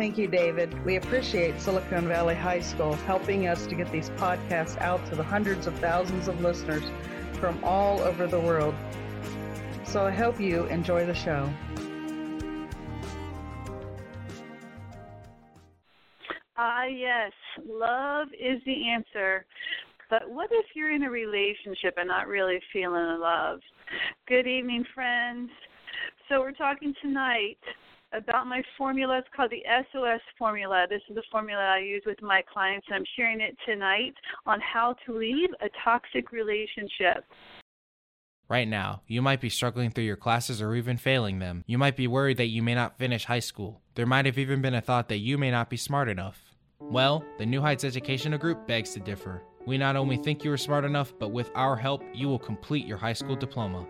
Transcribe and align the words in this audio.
Thank 0.00 0.16
you, 0.16 0.28
David. 0.28 0.82
We 0.86 0.96
appreciate 0.96 1.60
Silicon 1.60 2.08
Valley 2.08 2.34
High 2.34 2.60
School 2.60 2.94
helping 2.94 3.46
us 3.46 3.66
to 3.66 3.74
get 3.74 3.92
these 3.92 4.08
podcasts 4.08 4.80
out 4.80 5.06
to 5.10 5.14
the 5.14 5.22
hundreds 5.22 5.66
of 5.66 5.78
thousands 5.78 6.26
of 6.26 6.40
listeners 6.40 6.82
from 7.34 7.62
all 7.62 8.00
over 8.00 8.26
the 8.26 8.40
world. 8.40 8.74
So 9.84 10.06
I 10.06 10.10
hope 10.10 10.40
you 10.40 10.64
enjoy 10.68 11.04
the 11.04 11.14
show. 11.14 11.52
Ah, 16.56 16.84
yes, 16.86 17.32
love 17.68 18.28
is 18.28 18.58
the 18.64 18.88
answer. 18.88 19.44
But 20.08 20.30
what 20.30 20.48
if 20.50 20.64
you're 20.74 20.92
in 20.92 21.02
a 21.02 21.10
relationship 21.10 21.92
and 21.98 22.08
not 22.08 22.26
really 22.26 22.58
feeling 22.72 23.04
the 23.04 23.18
love? 23.20 23.60
Good 24.26 24.46
evening, 24.46 24.86
friends. 24.94 25.50
So 26.30 26.40
we're 26.40 26.52
talking 26.52 26.94
tonight 27.02 27.58
about 28.12 28.46
my 28.46 28.62
formula. 28.76 29.18
It's 29.18 29.28
called 29.34 29.50
the 29.50 29.62
SOS 29.92 30.20
formula. 30.38 30.86
This 30.88 31.02
is 31.08 31.14
the 31.14 31.22
formula 31.30 31.62
I 31.62 31.78
use 31.78 32.02
with 32.06 32.20
my 32.22 32.42
clients, 32.52 32.86
and 32.88 32.96
I'm 32.96 33.04
sharing 33.16 33.40
it 33.40 33.56
tonight 33.66 34.14
on 34.46 34.60
how 34.60 34.94
to 35.06 35.16
leave 35.16 35.50
a 35.60 35.68
toxic 35.84 36.32
relationship. 36.32 37.24
Right 38.48 38.66
now, 38.66 39.02
you 39.06 39.22
might 39.22 39.40
be 39.40 39.48
struggling 39.48 39.92
through 39.92 40.04
your 40.04 40.16
classes 40.16 40.60
or 40.60 40.74
even 40.74 40.96
failing 40.96 41.38
them. 41.38 41.62
You 41.68 41.78
might 41.78 41.96
be 41.96 42.08
worried 42.08 42.38
that 42.38 42.46
you 42.46 42.64
may 42.64 42.74
not 42.74 42.98
finish 42.98 43.24
high 43.24 43.38
school. 43.38 43.80
There 43.94 44.06
might 44.06 44.26
have 44.26 44.38
even 44.38 44.60
been 44.60 44.74
a 44.74 44.80
thought 44.80 45.08
that 45.08 45.18
you 45.18 45.38
may 45.38 45.52
not 45.52 45.70
be 45.70 45.76
smart 45.76 46.08
enough. 46.08 46.50
Well, 46.80 47.24
the 47.38 47.46
New 47.46 47.60
Heights 47.60 47.84
Educational 47.84 48.38
Group 48.38 48.66
begs 48.66 48.90
to 48.94 49.00
differ. 49.00 49.42
We 49.66 49.78
not 49.78 49.94
only 49.94 50.16
think 50.16 50.42
you 50.42 50.50
are 50.50 50.56
smart 50.56 50.84
enough, 50.84 51.12
but 51.18 51.28
with 51.28 51.50
our 51.54 51.76
help, 51.76 52.02
you 52.12 52.26
will 52.26 52.38
complete 52.38 52.86
your 52.86 52.96
high 52.96 53.12
school 53.12 53.36
diploma. 53.36 53.86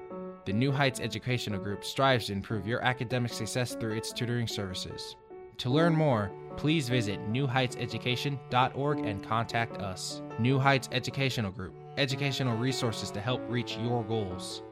The 0.47 0.53
New 0.55 0.73
Heights 0.73 1.01
Educational 1.01 1.61
Group 1.61 1.85
strives 1.85 2.27
to 2.27 2.33
improve 2.33 2.67
your 2.67 2.83
academic 2.83 3.33
success 3.33 3.75
through 3.75 3.97
its 3.97 4.11
tutoring 4.13 4.47
services. 4.47 5.17
To 5.59 5.69
learn 5.69 5.95
more, 5.95 6.33
please 6.57 6.89
visit 6.89 7.21
newheightseducation.org 7.31 8.99
and 9.01 9.23
contact 9.23 9.77
us. 9.79 10.23
New 10.39 10.59
Heights 10.59 10.89
Educational 10.93 11.51
Group, 11.51 11.75
educational 11.99 12.57
resources 12.57 13.11
to 13.11 13.21
help 13.21 13.43
reach 13.49 13.77
your 13.77 14.03
goals. 14.05 14.63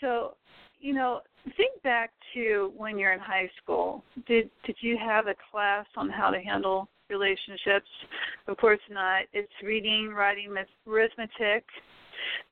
So, 0.00 0.34
you 0.80 0.94
know, 0.94 1.20
think 1.58 1.82
back 1.82 2.12
to 2.32 2.72
when 2.74 2.98
you're 2.98 3.12
in 3.12 3.20
high 3.20 3.50
school. 3.62 4.02
Did 4.26 4.50
did 4.64 4.76
you 4.80 4.96
have 4.96 5.26
a 5.26 5.34
class 5.50 5.84
on 5.96 6.08
how 6.08 6.30
to 6.30 6.40
handle 6.40 6.88
relationships? 7.10 7.88
Of 8.48 8.56
course 8.56 8.80
not. 8.90 9.24
It's 9.34 9.52
reading, 9.62 10.08
writing, 10.14 10.54
arithmetic, 10.86 11.64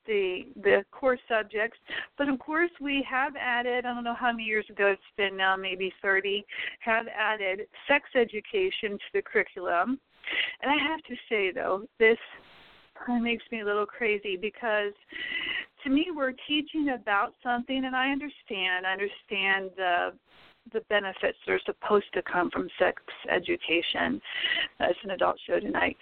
the 0.07 0.47
the 0.63 0.85
core 0.91 1.19
subjects. 1.29 1.79
But 2.19 2.29
of 2.29 2.39
course, 2.39 2.71
we 2.81 3.07
have 3.09 3.35
added. 3.37 3.85
I 3.87 3.95
don't 3.95 4.05
know 4.05 4.15
how 4.15 4.33
many 4.33 4.45
years 4.45 4.67
ago 4.71 4.87
it's 4.89 5.03
been 5.17 5.37
now, 5.37 5.57
maybe 5.57 5.93
30. 6.03 6.45
Have 6.81 7.07
added 7.09 7.63
sex 7.89 8.05
education 8.15 8.93
to 8.93 9.05
the 9.15 9.23
curriculum. 9.23 9.99
And 10.63 10.71
I 10.71 10.77
have 10.77 11.03
to 11.03 11.15
say 11.29 11.53
though, 11.53 11.85
this 11.99 12.19
kind 13.07 13.19
of 13.19 13.25
makes 13.25 13.45
me 13.51 13.61
a 13.61 13.65
little 13.65 13.87
crazy 13.87 14.37
because 14.37 14.93
to 15.83 15.91
me 15.91 16.07
we're 16.15 16.35
teaching 16.47 16.91
about 16.91 17.35
something 17.43 17.85
and 17.85 17.95
I 17.95 18.11
understand 18.11 18.87
I 18.87 18.93
understand 18.93 19.71
the 19.77 20.13
the 20.73 20.81
benefits 20.89 21.39
that 21.47 21.53
are 21.53 21.61
supposed 21.67 22.07
to 22.15 22.23
come 22.23 22.51
from 22.51 22.69
sex 22.79 23.03
education. 23.31 24.21
It's 24.81 24.99
an 25.05 25.11
adult 25.11 25.37
show 25.47 25.61
tonight, 25.61 25.97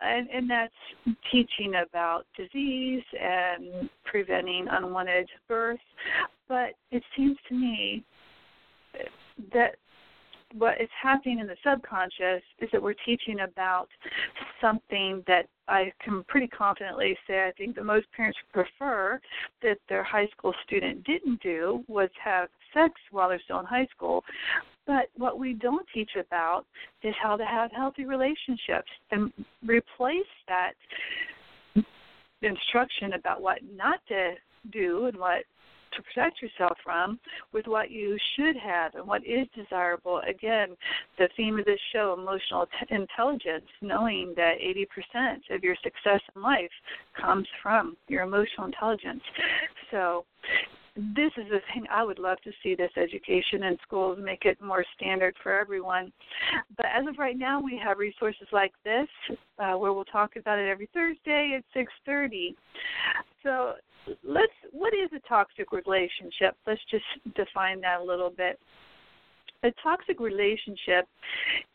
and, 0.00 0.28
and 0.30 0.48
that's 0.50 0.72
teaching 1.30 1.74
about 1.86 2.24
disease 2.36 3.02
and 3.20 3.90
preventing 4.04 4.66
unwanted 4.70 5.28
birth. 5.48 5.80
But 6.48 6.74
it 6.90 7.02
seems 7.16 7.36
to 7.48 7.54
me 7.54 8.04
that 9.52 9.76
what 10.54 10.80
is 10.80 10.88
happening 11.00 11.40
in 11.40 11.46
the 11.46 11.56
subconscious 11.64 12.42
is 12.60 12.68
that 12.72 12.82
we're 12.82 12.94
teaching 13.04 13.40
about 13.40 13.88
something 14.60 15.22
that 15.26 15.46
I 15.68 15.92
can 16.02 16.24
pretty 16.24 16.46
confidently 16.46 17.16
say 17.26 17.46
I 17.46 17.52
think 17.52 17.76
that 17.76 17.84
most 17.84 18.06
parents 18.16 18.38
prefer 18.52 19.20
that 19.62 19.78
their 19.88 20.02
high 20.02 20.26
school 20.28 20.54
student 20.66 21.04
didn't 21.04 21.42
do 21.42 21.84
was 21.88 22.08
have 22.22 22.48
sex 22.72 22.94
while 23.10 23.28
they're 23.28 23.40
still 23.44 23.60
in 23.60 23.66
high 23.66 23.86
school. 23.94 24.24
But 24.86 25.10
what 25.16 25.38
we 25.38 25.52
don't 25.52 25.86
teach 25.92 26.12
about 26.18 26.64
is 27.02 27.14
how 27.22 27.36
to 27.36 27.44
have 27.44 27.70
healthy 27.72 28.06
relationships 28.06 28.90
and 29.10 29.32
replace 29.66 30.22
that 30.48 30.72
instruction 32.40 33.12
about 33.14 33.42
what 33.42 33.58
not 33.74 34.00
to 34.08 34.34
do 34.70 35.06
and 35.06 35.16
what 35.18 35.44
to 35.98 36.02
protect 36.02 36.40
yourself 36.40 36.76
from 36.82 37.18
with 37.52 37.66
what 37.66 37.90
you 37.90 38.16
should 38.36 38.56
have 38.56 38.94
and 38.94 39.06
what 39.06 39.26
is 39.26 39.46
desirable. 39.54 40.20
Again, 40.28 40.76
the 41.18 41.28
theme 41.36 41.58
of 41.58 41.64
this 41.64 41.80
show, 41.92 42.16
emotional 42.18 42.66
t- 42.66 42.94
intelligence, 42.94 43.66
knowing 43.82 44.32
that 44.36 44.54
80% 44.60 45.54
of 45.54 45.62
your 45.62 45.76
success 45.82 46.20
in 46.34 46.42
life 46.42 46.70
comes 47.20 47.46
from 47.62 47.96
your 48.08 48.22
emotional 48.22 48.66
intelligence. 48.66 49.22
So, 49.90 50.24
this 51.14 51.30
is 51.36 51.44
the 51.48 51.60
thing 51.72 51.84
I 51.90 52.02
would 52.02 52.18
love 52.18 52.38
to 52.42 52.50
see 52.62 52.74
this 52.74 52.90
education 52.96 53.62
in 53.62 53.78
schools 53.86 54.18
make 54.20 54.44
it 54.44 54.60
more 54.60 54.84
standard 54.96 55.34
for 55.42 55.56
everyone. 55.56 56.12
But 56.76 56.86
as 56.86 57.06
of 57.06 57.18
right 57.18 57.38
now, 57.38 57.60
we 57.60 57.80
have 57.82 57.98
resources 57.98 58.48
like 58.52 58.72
this 58.84 59.06
uh, 59.60 59.74
where 59.74 59.92
we'll 59.92 60.04
talk 60.04 60.34
about 60.34 60.58
it 60.58 60.68
every 60.68 60.88
Thursday 60.92 61.56
at 61.56 61.64
6:30. 61.76 62.54
So 63.44 63.74
let's 64.24 64.52
what 64.72 64.92
is 64.92 65.10
a 65.14 65.28
toxic 65.28 65.70
relationship? 65.70 66.56
Let's 66.66 66.80
just 66.90 67.04
define 67.36 67.80
that 67.82 68.00
a 68.00 68.04
little 68.04 68.30
bit. 68.30 68.58
A 69.64 69.72
toxic 69.82 70.20
relationship 70.20 71.08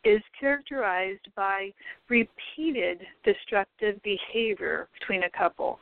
is 0.06 0.22
characterized 0.40 1.28
by 1.36 1.72
repeated 2.10 3.02
destructive 3.26 4.02
behavior 4.04 4.88
between 5.00 5.24
a 5.24 5.30
couple. 5.30 5.80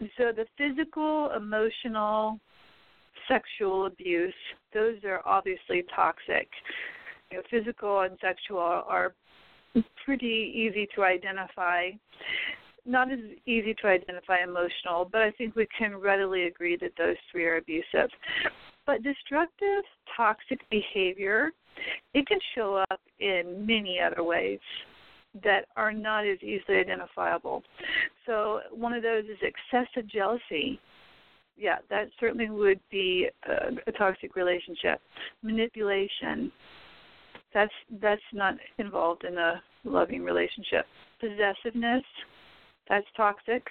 So 0.00 0.32
the 0.32 0.46
physical, 0.58 1.30
emotional, 1.36 2.40
sexual 3.28 3.86
abuse, 3.86 4.34
those 4.72 4.96
are 5.04 5.22
obviously 5.24 5.84
toxic. 5.94 6.48
You 7.30 7.38
know, 7.38 7.42
physical 7.50 8.00
and 8.00 8.18
sexual 8.20 8.58
are 8.58 9.14
pretty 10.04 10.52
easy 10.54 10.88
to 10.94 11.04
identify. 11.04 11.90
Not 12.86 13.10
as 13.10 13.18
easy 13.46 13.74
to 13.80 13.86
identify 13.86 14.42
emotional, 14.42 15.08
but 15.10 15.22
I 15.22 15.30
think 15.32 15.56
we 15.56 15.66
can 15.76 15.96
readily 15.96 16.44
agree 16.44 16.76
that 16.76 16.92
those 16.98 17.16
three 17.32 17.46
are 17.46 17.56
abusive. 17.56 18.10
But 18.86 19.02
destructive, 19.02 19.84
toxic 20.14 20.60
behavior, 20.70 21.50
it 22.12 22.26
can 22.26 22.38
show 22.54 22.84
up 22.90 23.00
in 23.20 23.64
many 23.66 23.98
other 24.00 24.22
ways 24.22 24.60
that 25.42 25.66
are 25.76 25.92
not 25.92 26.26
as 26.26 26.38
easily 26.42 26.78
identifiable. 26.78 27.62
So 28.26 28.60
one 28.70 28.92
of 28.92 29.02
those 29.02 29.24
is 29.24 29.38
excessive 29.42 30.08
jealousy. 30.08 30.78
Yeah, 31.56 31.76
that 31.90 32.08
certainly 32.18 32.50
would 32.50 32.80
be 32.90 33.28
a, 33.48 33.70
a 33.86 33.92
toxic 33.92 34.36
relationship. 34.36 35.00
Manipulation. 35.42 36.52
That's 37.52 37.72
that's 38.02 38.22
not 38.32 38.54
involved 38.78 39.24
in 39.24 39.38
a 39.38 39.62
loving 39.84 40.24
relationship. 40.24 40.86
Possessiveness. 41.20 42.02
That's 42.88 43.06
toxic. 43.16 43.64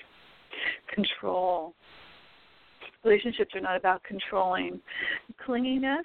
Control. 0.93 1.73
Relationships 3.03 3.51
are 3.55 3.61
not 3.61 3.75
about 3.75 4.01
controlling. 4.03 4.79
Clinginess. 5.45 6.03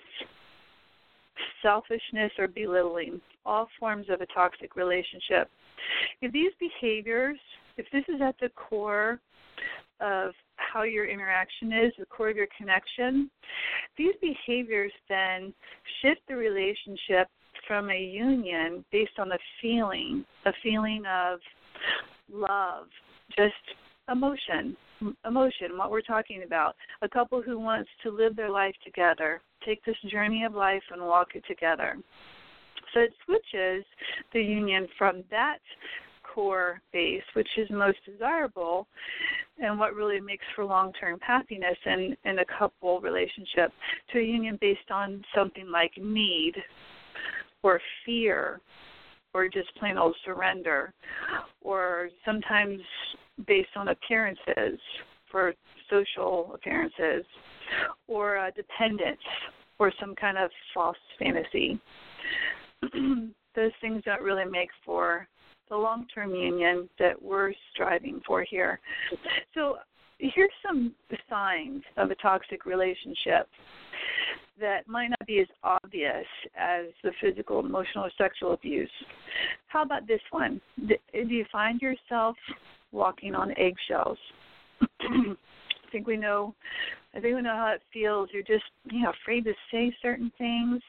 Selfishness, 1.63 2.33
or 2.39 2.49
belittling. 2.49 3.21
All 3.47 3.69
forms 3.79 4.07
of 4.11 4.21
a 4.21 4.27
toxic 4.27 4.77
relationship. 4.77 5.51
If 6.21 6.33
these 6.33 6.53
behaviors, 6.59 7.39
if 7.77 7.87
this 7.93 8.05
is 8.09 8.21
at 8.21 8.37
the 8.41 8.51
core 8.51 9.21
of 10.01 10.33
how 10.57 10.83
your 10.83 11.07
interaction 11.07 11.73
is, 11.73 11.93
the 11.99 12.07
core 12.07 12.31
of 12.31 12.37
your 12.37 12.49
connection, 12.57 13.31
these 13.97 14.15
behaviors 14.21 14.93
then 15.09 15.53
shift 16.03 16.21
the 16.29 16.37
relationship 16.37 17.29
from 17.67 17.91
a 17.91 18.01
union 18.01 18.85
based 18.93 19.19
on 19.19 19.33
a 19.33 19.39
feeling, 19.61 20.25
a 20.47 20.53
feeling 20.63 21.05
of 21.07 21.41
love, 22.33 22.87
just 23.37 23.55
emotion, 24.11 24.77
emotion, 25.27 25.77
what 25.77 25.91
we're 25.91 26.01
talking 26.01 26.43
about. 26.45 26.75
A 27.03 27.09
couple 27.09 27.43
who 27.43 27.59
wants 27.59 27.91
to 28.03 28.11
live 28.11 28.37
their 28.37 28.51
life 28.51 28.75
together, 28.85 29.41
take 29.65 29.85
this 29.85 29.97
journey 30.11 30.45
of 30.45 30.55
life 30.55 30.83
and 30.91 31.03
walk 31.03 31.29
it 31.35 31.45
together. 31.47 31.97
So 32.95 33.01
it 33.01 33.13
switches 33.25 33.85
the 34.33 34.43
union 34.43 34.89
from 34.97 35.23
that 35.31 35.59
core 36.23 36.81
base, 36.93 37.23
which 37.35 37.49
is 37.57 37.69
most 37.71 37.99
desirable, 38.07 38.87
and 39.59 39.79
what 39.79 39.95
really 39.95 40.21
makes 40.21 40.45
for 40.55 40.65
long 40.65 40.93
term 41.01 41.19
happiness 41.21 41.77
in, 41.85 42.17
in 42.25 42.39
a 42.39 42.45
couple 42.59 43.01
relationship, 43.01 43.73
to 44.13 44.19
a 44.19 44.23
union 44.23 44.59
based 44.61 44.91
on 44.91 45.23
something 45.35 45.69
like 45.71 45.93
need 45.99 46.55
or 47.63 47.81
fear 48.05 48.61
or 49.35 49.49
just 49.49 49.75
plain 49.77 49.99
old 49.99 50.17
surrender 50.25 50.93
or 51.61 52.09
sometimes 52.25 52.81
based 53.47 53.69
on 53.77 53.89
appearances 53.89 54.79
for 55.31 55.55
social 55.91 56.53
appearances 56.55 57.25
or 58.07 58.39
uh, 58.39 58.51
dependence 58.57 59.21
or 59.79 59.93
some 60.01 60.15
kind 60.15 60.37
of 60.39 60.51
false 60.75 60.97
fantasy. 61.19 61.81
Those 63.55 63.73
things 63.81 64.03
don't 64.05 64.23
really 64.23 64.45
make 64.45 64.71
for 64.85 65.27
the 65.69 65.77
long 65.77 66.07
term 66.15 66.35
union 66.35 66.89
that 66.99 67.21
we're 67.21 67.53
striving 67.73 68.21
for 68.27 68.43
here. 68.43 68.81
So, 69.55 69.77
here's 70.19 70.51
some 70.67 70.95
signs 71.29 71.83
of 71.97 72.11
a 72.11 72.15
toxic 72.17 72.67
relationship 72.67 73.49
that 74.61 74.89
might 74.89 75.09
not 75.09 75.27
be 75.27 75.39
as 75.41 75.47
obvious 75.63 76.27
as 76.59 76.87
the 77.05 77.13
physical, 77.21 77.61
emotional, 77.61 78.05
or 78.07 78.11
sexual 78.19 78.55
abuse. 78.55 78.91
How 79.69 79.83
about 79.83 80.09
this 80.09 80.21
one? 80.31 80.61
Do 80.89 80.97
you 81.13 81.45
find 81.53 81.81
yourself 81.81 82.37
walking 82.91 83.35
on 83.35 83.53
eggshells? 83.57 84.19
I 85.89 85.91
think 85.91 86.07
we 86.07 86.17
know. 86.17 86.55
I 87.15 87.21
think 87.21 87.35
we 87.35 87.43
know 87.43 87.57
how 87.57 87.73
it 87.75 87.83
feels. 87.93 88.29
You're 88.33 88.43
just, 88.43 88.65
you 88.91 89.03
know, 89.03 89.13
afraid 89.23 89.45
to 89.45 89.55
say 89.73 89.95
certain 90.03 90.31
things, 90.37 90.83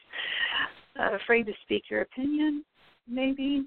uh, 0.98 1.16
afraid 1.16 1.46
to 1.46 1.52
speak 1.62 1.84
your 1.90 2.02
opinion, 2.02 2.64
maybe, 3.08 3.66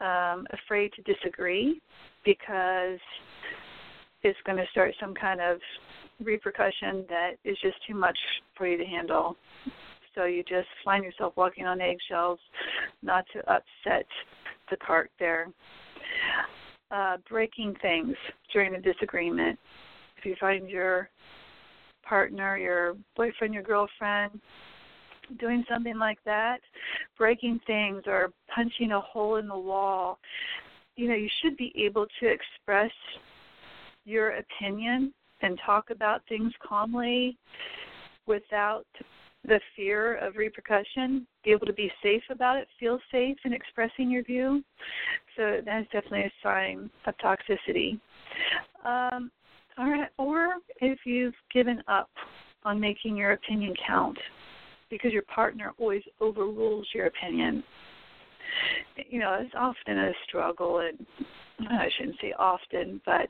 um, 0.00 0.46
afraid 0.50 0.92
to 0.94 1.02
disagree 1.02 1.80
because 2.24 2.98
it's 4.22 4.38
going 4.44 4.58
to 4.58 4.66
start 4.72 4.94
some 4.98 5.14
kind 5.14 5.40
of 5.40 5.58
repercussion 6.20 7.04
that 7.08 7.32
is 7.44 7.56
just 7.62 7.76
too 7.86 7.94
much 7.94 8.18
for 8.56 8.66
you 8.66 8.76
to 8.76 8.84
handle. 8.84 9.36
So 10.14 10.24
you 10.24 10.42
just 10.42 10.68
find 10.84 11.04
yourself 11.04 11.34
walking 11.36 11.66
on 11.66 11.80
eggshells, 11.80 12.38
not 13.02 13.24
to 13.34 13.40
upset 13.40 14.06
the 14.70 14.76
cart 14.76 15.10
there. 15.18 15.48
Uh, 16.90 17.16
breaking 17.28 17.74
things 17.82 18.14
during 18.52 18.74
a 18.74 18.80
disagreement. 18.80 19.58
You 20.24 20.36
find 20.40 20.68
your 20.68 21.08
partner, 22.02 22.56
your 22.58 22.96
boyfriend, 23.16 23.54
your 23.54 23.62
girlfriend 23.62 24.40
doing 25.38 25.64
something 25.70 25.98
like 25.98 26.18
that, 26.24 26.60
breaking 27.16 27.60
things 27.66 28.02
or 28.06 28.32
punching 28.54 28.92
a 28.92 29.00
hole 29.00 29.36
in 29.36 29.48
the 29.48 29.58
wall, 29.58 30.18
you 30.96 31.08
know, 31.08 31.14
you 31.14 31.28
should 31.42 31.56
be 31.56 31.72
able 31.76 32.06
to 32.20 32.26
express 32.26 32.92
your 34.04 34.36
opinion 34.36 35.12
and 35.42 35.58
talk 35.64 35.90
about 35.90 36.22
things 36.28 36.52
calmly 36.66 37.36
without 38.26 38.86
the 39.46 39.60
fear 39.76 40.16
of 40.16 40.36
repercussion, 40.36 41.26
be 41.44 41.50
able 41.50 41.66
to 41.66 41.72
be 41.72 41.90
safe 42.02 42.22
about 42.30 42.56
it, 42.56 42.66
feel 42.80 42.98
safe 43.12 43.36
in 43.44 43.52
expressing 43.52 44.10
your 44.10 44.22
view. 44.22 44.62
So 45.36 45.60
that's 45.64 45.84
definitely 45.90 46.20
a 46.22 46.32
sign 46.42 46.90
of 47.06 47.14
toxicity. 47.18 48.00
Um, 48.84 49.30
all 49.78 49.90
right, 49.90 50.08
or 50.18 50.54
if 50.80 51.00
you've 51.04 51.34
given 51.52 51.82
up 51.88 52.10
on 52.64 52.80
making 52.80 53.16
your 53.16 53.32
opinion 53.32 53.74
count 53.86 54.18
because 54.90 55.12
your 55.12 55.22
partner 55.22 55.72
always 55.78 56.02
overrules 56.20 56.86
your 56.94 57.06
opinion. 57.06 57.62
You 59.08 59.18
know, 59.18 59.38
it's 59.40 59.54
often 59.56 59.98
a 59.98 60.12
struggle, 60.28 60.78
and 60.78 61.06
I 61.68 61.88
shouldn't 61.96 62.16
say 62.20 62.32
often, 62.38 63.00
but 63.04 63.28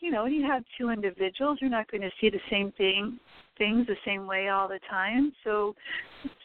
you 0.00 0.10
know, 0.10 0.24
when 0.24 0.32
you 0.32 0.44
have 0.44 0.64
two 0.78 0.90
individuals, 0.90 1.58
you're 1.60 1.70
not 1.70 1.90
going 1.90 2.02
to 2.02 2.10
see 2.20 2.28
the 2.28 2.40
same 2.50 2.72
thing 2.72 3.18
things 3.58 3.86
the 3.86 3.96
same 4.04 4.26
way 4.26 4.48
all 4.48 4.66
the 4.66 4.80
time. 4.90 5.32
So 5.44 5.74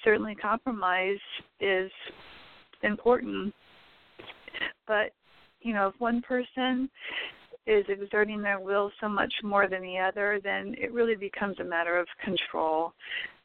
certainly 0.03 0.35
compromise 0.35 1.17
is 1.59 1.89
important. 2.83 3.53
But, 4.87 5.13
you 5.61 5.73
know, 5.73 5.87
if 5.87 5.95
one 5.99 6.21
person 6.21 6.89
is 7.67 7.85
exerting 7.89 8.41
their 8.41 8.59
will 8.59 8.91
so 9.01 9.09
much 9.09 9.33
more 9.43 9.67
than 9.67 9.81
the 9.81 9.99
other, 9.99 10.39
then 10.43 10.73
it 10.77 10.91
really 10.93 11.15
becomes 11.15 11.59
a 11.59 11.63
matter 11.63 11.97
of 11.97 12.07
control. 12.23 12.93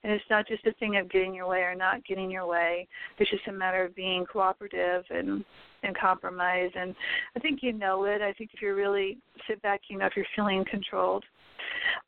And 0.04 0.12
it's 0.12 0.24
not 0.30 0.48
just 0.48 0.66
a 0.66 0.72
thing 0.74 0.96
of 0.96 1.10
getting 1.10 1.34
your 1.34 1.48
way 1.48 1.60
or 1.60 1.74
not 1.74 2.04
getting 2.04 2.30
your 2.30 2.46
way. 2.46 2.88
It's 3.18 3.30
just 3.30 3.46
a 3.48 3.52
matter 3.52 3.84
of 3.84 3.94
being 3.94 4.24
cooperative 4.24 5.04
and 5.10 5.44
and 5.84 5.96
compromise. 5.98 6.70
And 6.76 6.94
I 7.36 7.40
think 7.40 7.60
you 7.62 7.72
know 7.72 8.04
it. 8.04 8.22
I 8.22 8.32
think 8.34 8.50
if 8.54 8.62
you 8.62 8.74
really 8.74 9.18
sit 9.48 9.60
back, 9.62 9.80
you 9.88 9.98
know 9.98 10.06
if 10.06 10.12
you're 10.16 10.26
feeling 10.36 10.64
controlled. 10.70 11.24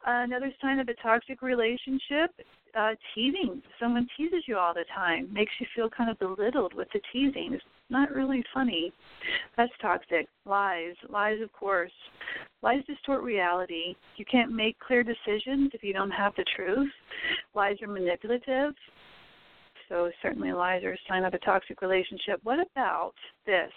Another 0.07 0.53
sign 0.61 0.79
of 0.79 0.89
a 0.89 0.95
toxic 0.95 1.43
relationship 1.43 2.31
uh, 2.77 2.91
teasing. 3.15 3.63
Someone 3.81 4.07
teases 4.17 4.45
you 4.47 4.57
all 4.59 4.75
the 4.75 4.85
time, 4.95 5.33
makes 5.33 5.53
you 5.61 5.67
feel 5.75 5.89
kind 5.89 6.11
of 6.11 6.19
belittled 6.19 6.75
with 6.75 6.89
the 6.93 7.01
teasing. 7.13 7.51
It's 7.53 7.65
not 7.91 8.11
really 8.15 8.43
funny. 8.53 8.93
That's 9.57 9.73
toxic. 9.81 10.27
Lies. 10.45 10.95
Lies, 11.09 11.41
of 11.43 11.53
course. 11.53 11.93
Lies 12.63 12.83
distort 12.87 13.23
reality. 13.23 13.95
You 14.17 14.25
can't 14.25 14.53
make 14.53 14.79
clear 14.79 15.03
decisions 15.03 15.71
if 15.73 15.83
you 15.83 15.93
don't 15.93 16.11
have 16.11 16.35
the 16.37 16.45
truth. 16.57 16.91
Lies 17.55 17.77
are 17.83 17.89
manipulative. 17.89 18.75
So, 19.89 20.11
certainly, 20.23 20.53
lies 20.53 20.83
are 20.83 20.93
a 20.93 20.99
sign 21.09 21.25
of 21.25 21.35
a 21.35 21.39
toxic 21.39 21.83
relationship. 21.83 22.41
What 22.43 22.59
about 22.73 23.13
this? 23.45 23.71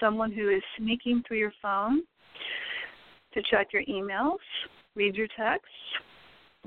Someone 0.00 0.32
who 0.32 0.50
is 0.50 0.62
sneaking 0.78 1.22
through 1.26 1.38
your 1.38 1.52
phone 1.62 2.02
to 3.32 3.42
check 3.50 3.68
your 3.72 3.84
emails, 3.84 4.38
read 4.94 5.16
your 5.16 5.28
texts. 5.36 5.68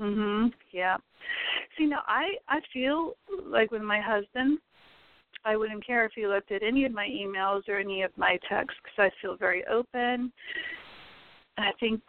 Mm 0.00 0.14
Mhm. 0.14 0.52
Yeah. 0.70 0.96
See, 1.76 1.86
now 1.86 2.02
I 2.06 2.36
I 2.48 2.60
feel 2.72 3.16
like 3.44 3.70
with 3.70 3.82
my 3.82 4.00
husband, 4.00 4.58
I 5.44 5.56
wouldn't 5.56 5.84
care 5.86 6.04
if 6.04 6.12
he 6.14 6.26
looked 6.26 6.52
at 6.52 6.62
any 6.62 6.84
of 6.84 6.92
my 6.92 7.08
emails 7.08 7.68
or 7.68 7.78
any 7.78 8.02
of 8.02 8.16
my 8.16 8.38
texts 8.48 8.78
because 8.82 9.10
I 9.12 9.20
feel 9.20 9.36
very 9.36 9.64
open. 9.66 10.32
And 11.56 11.66
I 11.66 11.72
think 11.80 12.00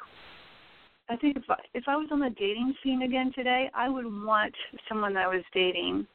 I 1.12 1.16
think 1.16 1.38
if 1.38 1.44
I, 1.50 1.56
if 1.74 1.86
I 1.88 1.96
was 1.96 2.08
on 2.12 2.20
the 2.20 2.30
dating 2.30 2.76
scene 2.84 3.02
again 3.02 3.32
today, 3.34 3.70
I 3.74 3.90
would 3.90 4.06
want 4.06 4.54
someone 4.88 5.14
that 5.16 5.26
I 5.26 5.28
was 5.28 5.44
dating, 5.54 6.06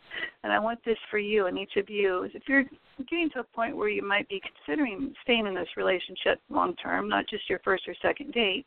and 0.45 0.53
I 0.53 0.61
want 0.61 0.79
this 0.85 0.99
for 1.11 1.19
you 1.19 1.47
and 1.47 1.59
each 1.59 1.77
of 1.77 1.91
you. 1.91 2.23
Is 2.23 2.31
if 2.35 2.45
you're 2.47 2.65
getting 3.11 3.29
to 3.31 3.41
a 3.41 3.45
point 3.45 3.77
where 3.77 3.89
you 3.89 4.07
might 4.07 4.29
be 4.29 4.41
considering 4.41 5.13
staying 5.25 5.49
in 5.49 5.55
this 5.55 5.69
relationship 5.77 6.41
long 6.49 6.77
term, 6.77 7.09
not 7.09 7.29
just 7.29 7.51
your 7.51 7.59
first 7.65 7.89
or 7.89 7.95
second 8.01 8.33
date, 8.33 8.65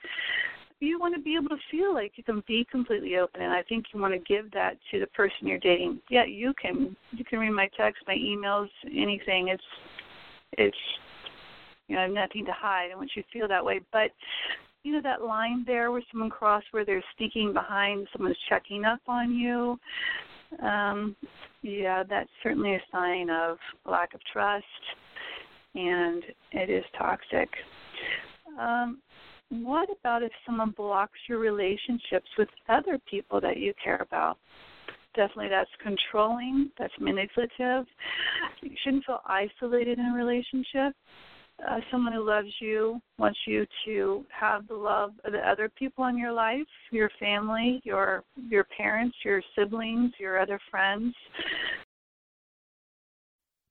you 0.80 1.00
want 1.00 1.16
to 1.16 1.22
be 1.22 1.36
able 1.36 1.50
to 1.50 1.58
feel 1.72 1.94
like 1.94 2.14
you 2.16 2.24
can 2.24 2.44
be 2.48 2.66
completely 2.70 3.18
open 3.18 3.42
and 3.42 3.52
i 3.52 3.64
think 3.64 3.86
you 3.94 4.00
want 4.00 4.14
to 4.14 4.20
give 4.20 4.50
that 4.52 4.78
to 4.92 5.00
the 5.00 5.08
person 5.08 5.48
you're 5.48 5.58
dating. 5.58 6.00
Yeah 6.10 6.26
you 6.26 6.54
can. 6.62 6.96
You 7.12 7.26
can 7.26 7.40
read 7.40 7.52
my 7.52 7.70
texts 7.76 8.04
my 8.08 8.16
emails 8.16 8.70
anything. 8.86 9.50
It's 9.50 9.64
it's 10.54 10.78
you 11.88 11.96
know 11.96 12.02
i 12.02 12.06
have 12.06 12.14
nothing 12.14 12.46
to 12.46 12.52
hide. 12.52 12.90
I 12.92 12.96
want 12.96 13.12
you 13.16 13.24
to 13.24 13.30
feel 13.30 13.48
that 13.48 13.64
way 13.64 13.82
but 13.92 14.12
you 14.84 14.94
know 14.94 15.02
that 15.02 15.24
line 15.24 15.64
there 15.66 15.92
where 15.92 16.04
someone 16.12 16.30
crossed 16.30 16.68
where 16.72 16.86
they're 16.86 17.04
sneaking 17.18 17.54
behind 17.54 18.08
someone's 18.14 18.38
checking 18.48 18.86
up 18.86 19.02
on 19.08 19.34
you 19.34 19.80
um 20.64 21.16
yeah 21.62 22.04
that's 22.08 22.30
certainly 22.42 22.76
a 22.76 22.82
sign 22.92 23.30
of 23.30 23.58
lack 23.86 24.14
of 24.14 24.22
trust 24.32 24.66
and 25.76 26.24
it 26.54 26.70
is 26.70 26.84
toxic. 26.98 27.50
Um 28.60 29.00
what 29.50 29.90
about 30.00 30.24
if 30.24 30.32
someone 30.46 30.72
blocks 30.72 31.20
your 31.28 31.40
relationships 31.40 32.28
with 32.38 32.50
other 32.70 33.00
people 33.10 33.40
that 33.42 33.58
you 33.58 33.74
care 33.84 34.02
about? 34.02 34.38
Definitely 35.16 35.50
that's 35.50 35.70
controlling, 35.82 36.70
that's 36.78 36.94
manipulative. 37.00 37.86
You 38.62 38.72
shouldn't 38.84 39.06
feel 39.06 39.22
isolated 39.26 40.00
in 40.00 40.06
a 40.06 40.16
relationship. 40.16 40.94
Uh, 41.68 41.80
someone 41.90 42.14
who 42.14 42.24
loves 42.24 42.50
you 42.62 43.02
wants 43.18 43.40
you 43.48 43.66
to 43.84 44.24
have 44.30 44.68
the 44.68 44.76
love 44.76 45.14
of 45.26 45.32
the 45.32 45.40
other 45.40 45.70
people 45.70 46.06
in 46.06 46.16
your 46.16 46.32
life, 46.32 46.68
your 46.92 47.10
family, 47.20 47.82
your 47.84 48.24
your 48.48 48.64
parents, 48.78 49.18
your 49.26 49.42
siblings, 49.58 50.12
your 50.20 50.40
other 50.40 50.60
friends. 50.70 51.16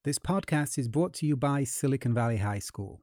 This 0.02 0.18
podcast 0.18 0.78
is 0.78 0.88
brought 0.88 1.14
to 1.14 1.26
you 1.26 1.37
by 1.37 1.62
Silicon 1.62 2.12
Valley 2.12 2.38
High 2.38 2.59
School, 2.59 3.02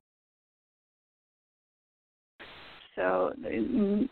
So, 3.01 3.33
mm, 3.43 4.07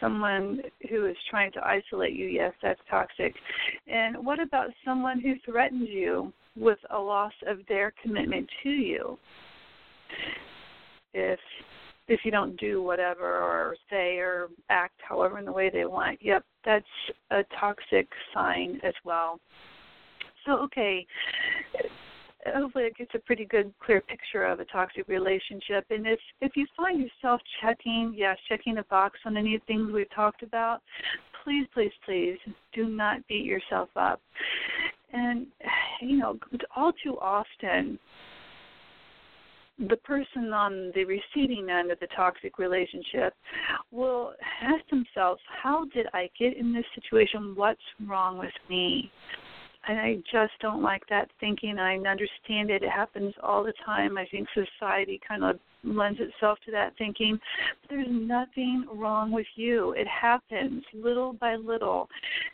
someone 0.00 0.60
who 0.90 1.06
is 1.06 1.16
trying 1.30 1.52
to 1.52 1.64
isolate 1.64 2.14
you, 2.14 2.26
yes, 2.26 2.52
that's 2.60 2.80
toxic. 2.90 3.32
And 3.86 4.26
what 4.26 4.40
about 4.40 4.70
someone 4.84 5.20
who 5.20 5.34
threatens 5.44 5.88
you 5.88 6.32
with 6.56 6.78
a 6.90 6.98
loss 6.98 7.32
of 7.46 7.58
their 7.68 7.92
commitment 8.02 8.48
to 8.64 8.70
you? 8.70 9.18
If 11.12 11.38
if 12.08 12.20
you 12.24 12.30
don't 12.30 12.58
do 12.58 12.82
whatever 12.82 13.24
or 13.24 13.76
say 13.88 14.18
or 14.18 14.48
act 14.68 15.00
however 15.08 15.38
in 15.38 15.44
the 15.44 15.52
way 15.52 15.70
they 15.70 15.84
want, 15.86 16.18
yep, 16.20 16.44
that's 16.64 16.84
a 17.30 17.42
toxic 17.58 18.08
sign 18.34 18.80
as 18.82 18.94
well. 19.04 19.38
So 20.44 20.58
okay, 20.64 21.06
hopefully 22.54 22.84
it 22.84 22.96
gets 22.96 23.10
a 23.14 23.18
pretty 23.20 23.44
good 23.44 23.72
clear 23.84 24.00
picture 24.00 24.44
of 24.44 24.60
a 24.60 24.64
toxic 24.66 25.06
relationship 25.08 25.84
and 25.90 26.06
if 26.06 26.18
if 26.40 26.52
you 26.56 26.66
find 26.76 27.00
yourself 27.00 27.40
checking 27.60 28.12
yes 28.16 28.36
checking 28.48 28.74
the 28.74 28.84
box 28.84 29.18
on 29.24 29.36
any 29.36 29.54
of 29.54 29.60
the 29.62 29.66
things 29.66 29.92
we've 29.92 30.10
talked 30.14 30.42
about 30.42 30.80
please 31.42 31.66
please 31.72 31.92
please 32.04 32.38
do 32.72 32.88
not 32.88 33.26
beat 33.28 33.44
yourself 33.44 33.88
up 33.96 34.20
and 35.12 35.46
you 36.00 36.16
know 36.18 36.38
all 36.76 36.92
too 37.02 37.18
often 37.20 37.98
the 39.78 39.96
person 39.98 40.52
on 40.52 40.92
the 40.94 41.04
receiving 41.04 41.68
end 41.68 41.90
of 41.90 41.98
the 41.98 42.06
toxic 42.14 42.58
relationship 42.58 43.34
will 43.90 44.32
ask 44.62 44.88
themselves, 44.88 45.40
How 45.62 45.86
did 45.86 46.06
I 46.14 46.30
get 46.38 46.56
in 46.56 46.72
this 46.72 46.84
situation? 46.94 47.54
What's 47.56 47.82
wrong 48.06 48.38
with 48.38 48.52
me? 48.70 49.10
And 49.88 49.98
I 49.98 50.16
just 50.30 50.52
don't 50.60 50.82
like 50.82 51.02
that 51.10 51.30
thinking. 51.40 51.78
I 51.78 51.96
understand 51.96 52.70
it. 52.70 52.82
It 52.82 52.90
happens 52.90 53.34
all 53.42 53.62
the 53.62 53.72
time. 53.84 54.16
I 54.16 54.26
think 54.26 54.48
society 54.54 55.20
kind 55.26 55.44
of 55.44 55.58
lends 55.82 56.18
itself 56.20 56.58
to 56.64 56.70
that 56.72 56.94
thinking. 56.96 57.38
There's 57.88 58.06
nothing 58.08 58.86
wrong 58.92 59.30
with 59.30 59.46
you. 59.56 59.92
It 59.92 60.06
happens 60.08 60.82
little 60.94 61.34
by 61.34 61.56
little, 61.56 62.08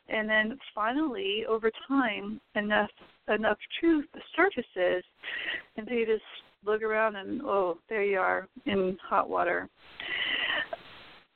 and 0.08 0.28
then 0.28 0.58
finally, 0.74 1.44
over 1.48 1.70
time, 1.86 2.40
enough 2.54 2.90
enough 3.28 3.58
truth 3.78 4.06
surfaces, 4.34 5.04
and 5.76 5.88
you 5.88 6.06
just 6.06 6.22
look 6.64 6.82
around 6.82 7.16
and 7.16 7.40
oh, 7.42 7.78
there 7.88 8.04
you 8.04 8.18
are 8.18 8.48
in 8.66 8.96
hot 9.08 9.28
water. 9.28 9.68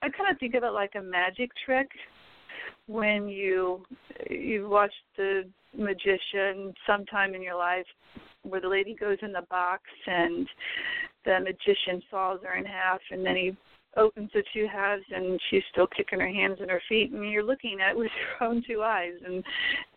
I 0.02 0.08
kind 0.10 0.30
of 0.30 0.38
think 0.38 0.54
of 0.54 0.64
it 0.64 0.72
like 0.72 0.92
a 0.96 1.02
magic 1.02 1.50
trick 1.64 1.88
when 2.86 3.28
you 3.28 3.82
you 4.30 4.68
watch 4.68 4.92
the 5.16 5.42
magician 5.76 6.72
sometime 6.86 7.34
in 7.34 7.42
your 7.42 7.56
life 7.56 7.86
where 8.42 8.60
the 8.60 8.68
lady 8.68 8.94
goes 8.94 9.18
in 9.22 9.32
the 9.32 9.42
box 9.50 9.82
and 10.06 10.46
the 11.24 11.40
magician 11.40 12.02
saws 12.10 12.38
her 12.44 12.56
in 12.56 12.64
half 12.64 13.00
and 13.10 13.24
then 13.24 13.36
he 13.36 13.56
opens 13.96 14.30
the 14.34 14.42
two 14.52 14.66
halves 14.70 15.04
and 15.14 15.40
she's 15.50 15.62
still 15.70 15.86
kicking 15.96 16.20
her 16.20 16.28
hands 16.28 16.58
and 16.60 16.70
her 16.70 16.82
feet 16.88 17.10
and 17.12 17.30
you're 17.30 17.44
looking 17.44 17.78
at 17.80 17.92
it 17.92 17.96
with 17.96 18.10
your 18.40 18.48
own 18.48 18.62
two 18.66 18.82
eyes 18.82 19.14
and 19.24 19.42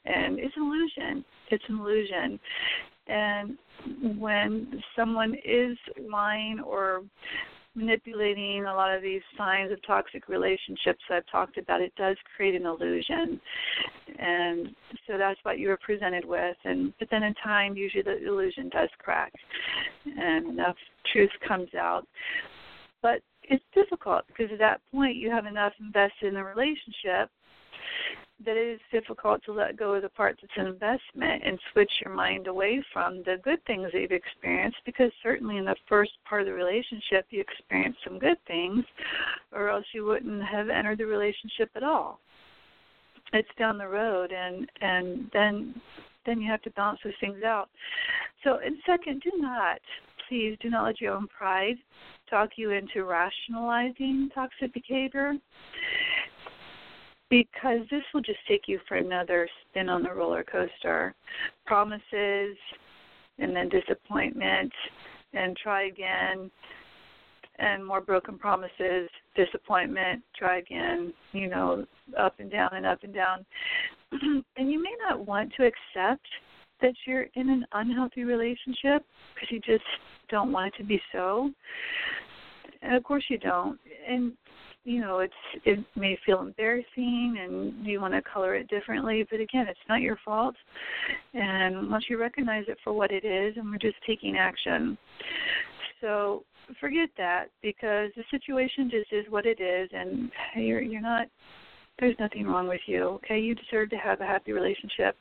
and 0.06 0.40
it's 0.40 0.56
an 0.56 0.64
illusion. 0.64 1.26
It's 1.52 1.64
an 1.68 1.80
illusion. 1.80 2.40
And 3.08 3.58
when 4.20 4.82
someone 4.96 5.36
is 5.46 5.78
lying 6.10 6.60
or 6.66 7.04
manipulating 7.78 8.66
a 8.66 8.74
lot 8.74 8.94
of 8.94 9.02
these 9.02 9.22
signs 9.38 9.72
of 9.72 9.78
toxic 9.86 10.28
relationships 10.28 11.00
I've 11.10 11.26
talked 11.32 11.58
about, 11.58 11.80
it 11.80 11.94
does 11.96 12.18
create 12.36 12.56
an 12.56 12.66
illusion. 12.66 13.40
And 14.18 14.76
so 15.06 15.18
that's 15.18 15.40
what 15.44 15.60
you 15.60 15.70
were 15.70 15.78
presented 15.78 16.26
with. 16.26 16.58
And 16.66 16.92
but 17.00 17.08
then 17.12 17.24
in 17.24 17.36
time 17.36 17.78
usually 17.78 18.04
the 18.04 18.28
illusion 18.28 18.70
does 18.70 18.90
crack 18.98 19.32
and 20.06 20.48
enough 20.50 20.76
truth 21.14 21.30
comes 21.48 21.70
out. 21.76 22.08
But 23.02 23.22
it's 23.44 23.64
difficult 23.74 24.24
because 24.28 24.52
at 24.52 24.60
that 24.60 24.82
point 24.92 25.16
you 25.16 25.30
have 25.30 25.46
enough 25.46 25.74
invested 25.80 26.28
in 26.28 26.34
the 26.34 26.44
relationship 26.44 27.30
that 28.46 28.56
it 28.56 28.76
is 28.76 28.80
difficult 28.92 29.44
to 29.44 29.52
let 29.52 29.78
go 29.78 29.94
of 29.94 30.04
the 30.04 30.10
part 30.10 30.38
that's 30.40 30.54
an 30.58 30.68
investment 30.68 31.42
and 31.44 31.60
switch 31.72 31.92
your 32.04 32.14
mind 32.14 32.48
away 32.48 32.84
from 32.94 33.24
the 33.24 33.38
good 33.44 33.64
things 33.66 33.90
that 33.92 34.00
you've 34.00 34.12
experienced 34.12 34.78
because 34.86 35.12
certainly 35.24 35.58
in 35.58 35.66
the 35.66 35.76
first 35.90 36.12
part 36.28 36.42
of 36.42 36.48
the 36.48 36.54
relationship 36.54 37.26
you 37.30 37.42
experienced 37.42 38.00
some 38.04 38.20
good 38.20 38.38
things 38.46 38.86
or 39.52 39.70
else 39.70 39.86
you 39.94 40.06
wouldn't 40.06 40.44
have 40.44 40.70
entered 40.70 41.00
the 41.00 41.06
relationship 41.06 41.70
at 41.76 41.84
all. 41.84 42.20
It's 43.34 43.50
down 43.58 43.78
the 43.78 43.88
road 43.88 44.32
and 44.32 44.70
and 44.82 45.30
then 45.34 45.82
then 46.26 46.40
you 46.40 46.50
have 46.50 46.62
to 46.62 46.70
balance 46.72 47.00
those 47.04 47.14
things 47.20 47.44
out. 47.44 47.70
So 48.44 48.60
and 48.64 48.78
second 48.86 49.24
do 49.24 49.32
not 49.38 49.80
please 50.30 50.58
do 50.62 50.70
not 50.70 50.84
let 50.84 51.02
your 51.02 51.16
own 51.16 51.28
pride 51.28 51.78
talk 52.30 52.50
you 52.58 52.72
into 52.72 53.04
rationalizing 53.04 54.30
toxic 54.36 54.74
behavior 54.74 55.34
because 57.30 57.80
this 57.92 58.04
will 58.14 58.22
just 58.22 58.40
take 58.48 58.68
you 58.68 58.80
for 58.88 58.96
another 58.96 59.48
spin 59.70 59.90
on 59.90 60.04
the 60.04 60.14
roller 60.14 60.44
coaster. 60.44 61.14
Promises 61.66 62.58
and 63.40 63.56
then 63.56 63.70
disappointment 63.70 64.72
and 65.34 65.56
try 65.58 65.88
again 65.88 66.50
and 67.60 67.86
more 67.86 68.02
broken 68.02 68.38
promises, 68.38 69.10
disappointment, 69.36 70.22
try 70.38 70.60
again, 70.60 71.14
you 71.32 71.50
know, 71.50 71.86
up 72.18 72.36
and 72.40 72.52
down 72.52 72.70
and 72.74 72.86
up 72.86 73.00
and 73.04 73.14
down. 73.14 73.46
and 74.58 74.72
you 74.72 74.82
may 74.82 74.94
not 75.08 75.26
want 75.26 75.52
to 75.58 75.64
accept 75.64 76.26
that 76.82 76.94
you're 77.06 77.26
in 77.34 77.50
an 77.50 77.66
unhealthy 77.74 78.24
relationship 78.24 79.04
because 79.34 79.50
you 79.50 79.60
just 79.62 79.84
don't 80.30 80.52
want 80.52 80.74
it 80.74 80.78
to 80.78 80.84
be 80.84 81.02
so. 81.12 81.52
And 82.82 82.96
of 82.96 83.04
course 83.04 83.24
you 83.30 83.40
don't. 83.40 83.80
And 84.08 84.34
you 84.88 85.02
know 85.02 85.20
it's 85.20 85.34
it 85.66 85.84
may 85.98 86.18
feel 86.26 86.40
embarrassing 86.40 87.38
and 87.42 87.86
you 87.86 88.00
want 88.00 88.14
to 88.14 88.22
color 88.22 88.56
it 88.56 88.70
differently 88.70 89.28
but 89.30 89.42
again 89.42 89.68
it's 89.68 89.80
not 89.90 90.00
your 90.00 90.18
fault. 90.24 90.56
And 91.34 91.92
once 91.92 92.06
you 92.10 92.18
recognize 92.18 92.64
it 92.70 92.78
for 92.84 92.94
what 92.94 93.12
it 93.12 93.26
is 93.26 93.58
and 93.58 93.70
we're 93.70 93.78
just 93.78 93.98
taking 94.08 94.38
action. 94.38 94.98
So 96.00 96.44
forget 96.80 97.10
that 97.18 97.48
because 97.62 98.12
the 98.16 98.24
situation 98.32 98.90
just 98.90 99.12
is 99.12 99.26
what 99.30 99.46
it 99.46 99.60
is 99.60 99.90
and 99.92 100.32
you're 100.56 100.82
you're 100.82 101.02
not 101.02 101.28
there's 102.00 102.16
nothing 102.18 102.48
wrong 102.48 102.70
with 102.70 102.82
you 102.86 103.04
okay? 103.04 103.40
You 103.40 103.56
deserve 103.56 103.90
to 103.90 103.98
have 103.98 104.22
a 104.22 104.26
happy 104.26 104.54
relationship. 104.54 105.18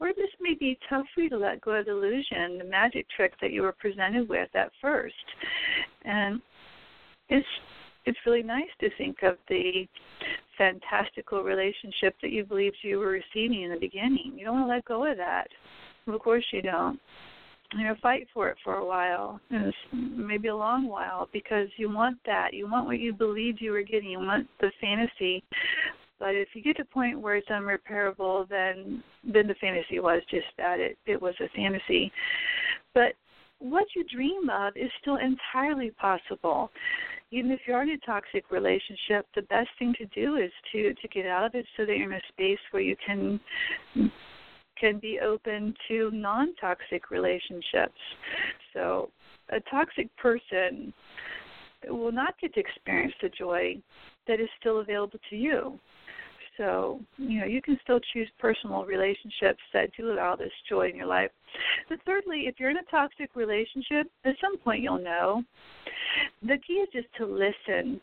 Or 0.00 0.08
this 0.08 0.30
may 0.40 0.54
be 0.54 0.78
tough 0.88 1.06
for 1.14 1.20
you 1.20 1.30
to 1.30 1.38
let 1.38 1.60
go 1.60 1.72
of 1.72 1.86
the 1.86 1.92
illusion 1.92 2.58
the 2.58 2.64
magic 2.64 3.06
trick 3.14 3.34
that 3.40 3.52
you 3.52 3.62
were 3.62 3.76
presented 3.78 4.28
with 4.28 4.48
at 4.56 4.72
first. 4.82 5.14
And 6.04 6.40
it's 7.28 7.46
it's 8.06 8.18
really 8.24 8.42
nice 8.42 8.70
to 8.80 8.88
think 8.96 9.18
of 9.22 9.36
the 9.48 9.86
fantastical 10.56 11.42
relationship 11.42 12.14
that 12.22 12.30
you 12.30 12.44
believed 12.44 12.76
you 12.82 12.98
were 12.98 13.20
receiving 13.20 13.62
in 13.62 13.70
the 13.70 13.78
beginning. 13.78 14.32
You 14.36 14.46
don't 14.46 14.54
want 14.54 14.68
to 14.68 14.74
let 14.74 14.84
go 14.84 15.10
of 15.10 15.16
that. 15.18 15.48
Of 16.06 16.20
course 16.20 16.44
you 16.52 16.62
don't. 16.62 16.98
You 17.76 17.82
know, 17.82 17.96
fight 18.00 18.28
for 18.32 18.48
it 18.48 18.56
for 18.62 18.76
a 18.76 18.86
while, 18.86 19.40
maybe 19.92 20.48
a 20.48 20.56
long 20.56 20.86
while, 20.86 21.28
because 21.32 21.66
you 21.76 21.92
want 21.92 22.16
that. 22.24 22.54
You 22.54 22.70
want 22.70 22.86
what 22.86 23.00
you 23.00 23.12
believed 23.12 23.60
you 23.60 23.72
were 23.72 23.82
getting. 23.82 24.10
You 24.10 24.20
want 24.20 24.46
the 24.60 24.70
fantasy. 24.80 25.42
But 26.20 26.36
if 26.36 26.48
you 26.54 26.62
get 26.62 26.76
to 26.76 26.82
a 26.82 26.84
point 26.84 27.20
where 27.20 27.34
it's 27.34 27.48
unrepairable, 27.48 28.48
then 28.48 29.02
then 29.24 29.48
the 29.48 29.56
fantasy 29.60 29.98
was 29.98 30.22
just 30.30 30.46
that. 30.58 30.78
It 30.78 30.96
it 31.06 31.20
was 31.20 31.34
a 31.40 31.48
fantasy. 31.56 32.12
But 32.94 33.14
what 33.58 33.86
you 33.96 34.04
dream 34.04 34.48
of 34.48 34.76
is 34.76 34.90
still 35.00 35.16
entirely 35.16 35.90
possible 35.90 36.70
even 37.30 37.50
if 37.50 37.60
you're 37.66 37.82
in 37.82 37.90
a 37.90 37.98
toxic 37.98 38.50
relationship, 38.50 39.26
the 39.34 39.42
best 39.42 39.68
thing 39.78 39.94
to 39.98 40.06
do 40.06 40.36
is 40.36 40.52
to 40.72 40.94
to 40.94 41.08
get 41.08 41.26
out 41.26 41.44
of 41.44 41.54
it 41.54 41.66
so 41.76 41.84
that 41.84 41.96
you're 41.96 42.12
in 42.12 42.18
a 42.18 42.32
space 42.32 42.58
where 42.70 42.82
you 42.82 42.96
can 43.04 43.40
can 44.78 44.98
be 44.98 45.18
open 45.20 45.74
to 45.88 46.10
non-toxic 46.12 47.10
relationships. 47.10 47.98
So, 48.74 49.10
a 49.48 49.60
toxic 49.70 50.14
person 50.16 50.92
will 51.88 52.12
not 52.12 52.34
get 52.40 52.54
to 52.54 52.60
experience 52.60 53.14
the 53.22 53.30
joy 53.30 53.76
that 54.28 54.40
is 54.40 54.48
still 54.60 54.80
available 54.80 55.18
to 55.30 55.36
you. 55.36 55.78
So, 56.56 57.00
you 57.18 57.40
know, 57.40 57.46
you 57.46 57.60
can 57.60 57.78
still 57.82 58.00
choose 58.12 58.28
personal 58.38 58.84
relationships 58.84 59.60
that 59.72 59.90
do 59.96 60.12
allow 60.12 60.36
this 60.36 60.52
joy 60.68 60.88
in 60.88 60.96
your 60.96 61.06
life. 61.06 61.30
But 61.88 61.98
thirdly, 62.06 62.44
if 62.46 62.58
you're 62.58 62.70
in 62.70 62.78
a 62.78 62.82
toxic 62.90 63.30
relationship, 63.34 64.10
at 64.24 64.34
some 64.40 64.56
point 64.58 64.82
you'll 64.82 65.02
know. 65.02 65.42
The 66.42 66.56
key 66.66 66.74
is 66.74 66.88
just 66.92 67.08
to 67.18 67.26
listen 67.26 68.00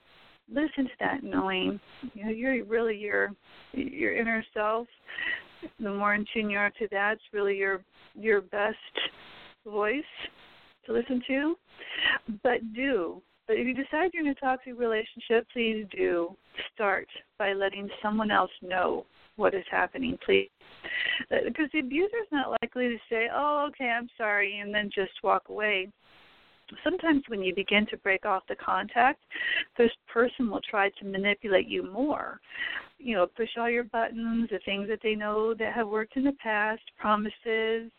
listen 0.51 0.85
to 0.85 0.91
that 0.99 1.23
knowing 1.23 1.79
you 2.13 2.25
know 2.25 2.29
you're 2.29 2.65
really 2.65 2.97
your 2.97 3.31
your 3.71 4.13
inner 4.13 4.43
self 4.53 4.85
the 5.79 5.89
more 5.89 6.15
in 6.15 6.25
tune 6.33 6.49
you 6.49 6.57
are 6.57 6.69
to 6.71 6.85
that 6.91 7.13
it's 7.13 7.23
really 7.31 7.55
your 7.55 7.81
your 8.13 8.41
best 8.41 8.75
voice 9.65 10.03
to 10.85 10.91
listen 10.91 11.23
to 11.25 11.55
but 12.43 12.59
do 12.75 13.21
but 13.47 13.57
if 13.57 13.67
you 13.67 13.73
decide 13.73 14.11
you're 14.13 14.23
in 14.23 14.29
a 14.29 14.35
toxic 14.35 14.77
relationship 14.77 15.45
please 15.51 15.85
do 15.95 16.35
start 16.73 17.07
by 17.37 17.53
letting 17.53 17.89
someone 18.01 18.31
else 18.31 18.51
know 18.61 19.05
what 19.35 19.53
is 19.53 19.65
happening 19.71 20.17
please. 20.25 20.49
Uh, 21.31 21.37
because 21.45 21.69
the 21.73 21.79
abuser 21.79 22.17
is 22.17 22.31
not 22.31 22.55
likely 22.61 22.89
to 22.89 22.97
say 23.09 23.27
oh 23.33 23.67
okay 23.69 23.89
i'm 23.89 24.09
sorry 24.17 24.59
and 24.59 24.73
then 24.73 24.89
just 24.93 25.11
walk 25.23 25.43
away. 25.49 25.89
Sometimes 26.83 27.23
when 27.27 27.41
you 27.43 27.53
begin 27.53 27.85
to 27.87 27.97
break 27.97 28.25
off 28.25 28.43
the 28.47 28.55
contact, 28.55 29.19
this 29.77 29.91
person 30.11 30.49
will 30.49 30.61
try 30.61 30.89
to 30.89 31.05
manipulate 31.05 31.67
you 31.67 31.83
more. 31.91 32.39
You 32.97 33.15
know, 33.15 33.27
push 33.27 33.49
all 33.57 33.69
your 33.69 33.83
buttons, 33.83 34.49
the 34.49 34.59
things 34.65 34.87
that 34.87 34.99
they 35.03 35.13
know 35.13 35.53
that 35.55 35.73
have 35.73 35.87
worked 35.89 36.15
in 36.15 36.23
the 36.23 36.31
past, 36.41 36.81
promises, 36.97 37.91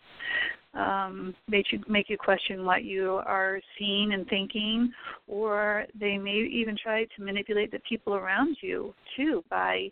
um, 0.76 1.34
make 1.48 1.66
you 1.70 1.80
make 1.88 2.10
you 2.10 2.18
question 2.18 2.64
what 2.64 2.84
you 2.84 3.20
are 3.26 3.60
seeing 3.78 4.12
and 4.12 4.26
thinking, 4.28 4.92
or 5.28 5.84
they 5.98 6.18
may 6.18 6.48
even 6.52 6.76
try 6.76 7.04
to 7.04 7.22
manipulate 7.22 7.70
the 7.70 7.78
people 7.88 8.14
around 8.14 8.56
you 8.60 8.92
too 9.16 9.44
by 9.50 9.88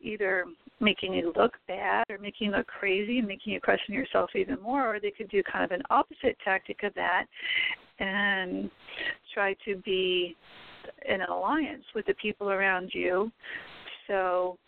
either 0.00 0.44
making 0.80 1.14
you 1.14 1.32
look 1.36 1.54
bad 1.68 2.04
or 2.10 2.18
making 2.18 2.50
you 2.50 2.56
look 2.56 2.66
crazy 2.66 3.18
and 3.18 3.28
making 3.28 3.52
you 3.52 3.60
question 3.60 3.94
yourself 3.94 4.30
even 4.34 4.60
more, 4.62 4.94
or 4.94 5.00
they 5.00 5.10
could 5.10 5.28
do 5.28 5.42
kind 5.50 5.64
of 5.64 5.70
an 5.70 5.82
opposite 5.90 6.36
tactic 6.44 6.82
of 6.82 6.94
that 6.94 7.24
and 7.98 8.70
try 9.32 9.54
to 9.64 9.76
be 9.76 10.36
in 11.08 11.20
an 11.20 11.28
alliance 11.28 11.84
with 11.94 12.06
the 12.06 12.14
people 12.14 12.50
around 12.50 12.90
you 12.92 13.30
so 14.06 14.58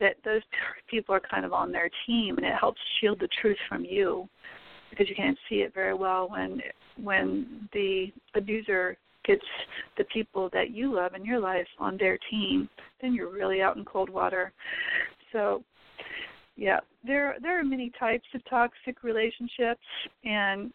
that 0.00 0.16
those 0.24 0.42
people 0.90 1.14
are 1.14 1.20
kind 1.20 1.44
of 1.44 1.52
on 1.52 1.72
their 1.72 1.90
team 2.06 2.36
and 2.36 2.46
it 2.46 2.54
helps 2.58 2.80
shield 3.00 3.18
the 3.20 3.28
truth 3.40 3.58
from 3.68 3.84
you 3.84 4.28
because 4.90 5.08
you 5.08 5.14
can't 5.14 5.38
see 5.48 5.56
it 5.56 5.74
very 5.74 5.94
well 5.94 6.28
when 6.28 6.60
when 7.02 7.68
the 7.72 8.12
abuser 8.34 8.96
gets 9.24 9.44
the 9.96 10.04
people 10.04 10.48
that 10.52 10.70
you 10.70 10.94
love 10.94 11.14
in 11.14 11.24
your 11.24 11.40
life 11.40 11.66
on 11.78 11.96
their 11.96 12.18
team 12.30 12.68
then 13.00 13.12
you're 13.14 13.32
really 13.32 13.60
out 13.60 13.76
in 13.76 13.84
cold 13.84 14.08
water 14.08 14.52
so 15.32 15.62
yeah 16.56 16.80
there 17.04 17.36
there 17.42 17.58
are 17.58 17.64
many 17.64 17.92
types 17.98 18.26
of 18.34 18.40
toxic 18.48 19.02
relationships 19.02 19.82
and 20.24 20.72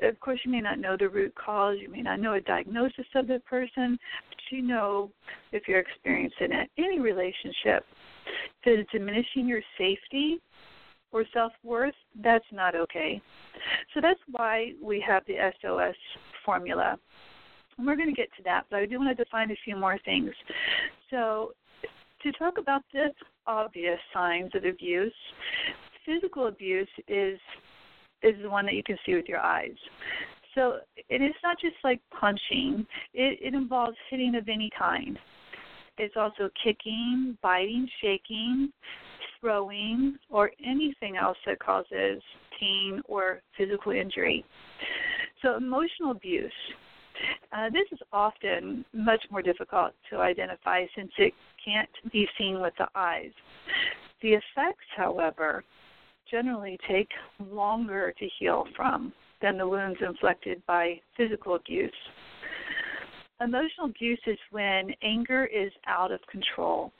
of 0.00 0.18
course, 0.20 0.40
you 0.44 0.50
may 0.50 0.60
not 0.60 0.78
know 0.78 0.96
the 0.98 1.08
root 1.08 1.34
cause, 1.34 1.76
you 1.80 1.90
may 1.90 2.02
not 2.02 2.20
know 2.20 2.34
a 2.34 2.40
diagnosis 2.40 3.06
of 3.14 3.26
the 3.26 3.40
person, 3.40 3.98
but 4.28 4.38
you 4.56 4.62
know 4.62 5.10
if 5.52 5.68
you're 5.68 5.80
experiencing 5.80 6.52
it. 6.52 6.70
Any 6.78 7.00
relationship 7.00 7.84
that 8.64 8.80
is 8.80 8.86
diminishing 8.92 9.46
your 9.46 9.60
safety 9.76 10.40
or 11.12 11.24
self 11.32 11.52
worth, 11.62 11.94
that's 12.22 12.44
not 12.52 12.74
okay. 12.74 13.20
So 13.94 14.00
that's 14.00 14.20
why 14.30 14.72
we 14.82 15.02
have 15.06 15.22
the 15.26 15.36
SOS 15.60 15.94
formula. 16.44 16.98
And 17.78 17.86
we're 17.86 17.96
going 17.96 18.08
to 18.08 18.14
get 18.14 18.28
to 18.36 18.42
that, 18.44 18.64
but 18.70 18.80
I 18.80 18.86
do 18.86 18.98
want 18.98 19.16
to 19.16 19.24
define 19.24 19.50
a 19.50 19.56
few 19.64 19.76
more 19.76 19.98
things. 20.04 20.30
So, 21.10 21.52
to 22.22 22.32
talk 22.32 22.58
about 22.58 22.82
the 22.92 23.08
obvious 23.46 23.98
signs 24.12 24.50
of 24.54 24.64
abuse, 24.64 25.12
physical 26.04 26.46
abuse 26.46 26.88
is 27.08 27.38
is 28.22 28.34
the 28.40 28.48
one 28.48 28.64
that 28.66 28.74
you 28.74 28.82
can 28.84 28.96
see 29.04 29.14
with 29.14 29.26
your 29.28 29.40
eyes. 29.40 29.74
So 30.54 30.78
it 31.08 31.22
is 31.22 31.34
not 31.42 31.58
just 31.60 31.76
like 31.82 32.00
punching, 32.18 32.86
it, 33.14 33.38
it 33.42 33.54
involves 33.54 33.96
hitting 34.10 34.34
of 34.34 34.48
any 34.48 34.70
kind. 34.78 35.18
It's 35.98 36.14
also 36.16 36.50
kicking, 36.62 37.36
biting, 37.42 37.88
shaking, 38.00 38.72
throwing, 39.42 40.16
or 40.30 40.50
anything 40.64 41.16
else 41.16 41.36
that 41.44 41.58
causes 41.58 42.22
pain 42.58 43.02
or 43.06 43.42
physical 43.58 43.92
injury. 43.92 44.44
So, 45.42 45.56
emotional 45.56 46.12
abuse. 46.12 46.52
Uh, 47.52 47.68
this 47.68 47.86
is 47.92 47.98
often 48.12 48.84
much 48.94 49.22
more 49.30 49.42
difficult 49.42 49.92
to 50.08 50.16
identify 50.16 50.86
since 50.96 51.10
it 51.18 51.34
can't 51.62 51.90
be 52.10 52.26
seen 52.38 52.60
with 52.62 52.72
the 52.78 52.88
eyes. 52.94 53.32
The 54.22 54.30
effects, 54.30 54.86
however, 54.96 55.62
generally 56.30 56.78
take 56.88 57.08
longer 57.50 58.14
to 58.18 58.28
heal 58.38 58.64
from 58.74 59.12
than 59.42 59.58
the 59.58 59.68
wounds 59.68 59.98
inflicted 60.00 60.62
by 60.66 61.00
physical 61.16 61.56
abuse. 61.56 61.92
Emotional 63.40 63.86
abuse 63.86 64.20
is 64.26 64.38
when 64.52 64.94
anger 65.02 65.46
is 65.46 65.72
out 65.86 66.12
of 66.12 66.20
control. 66.30 66.92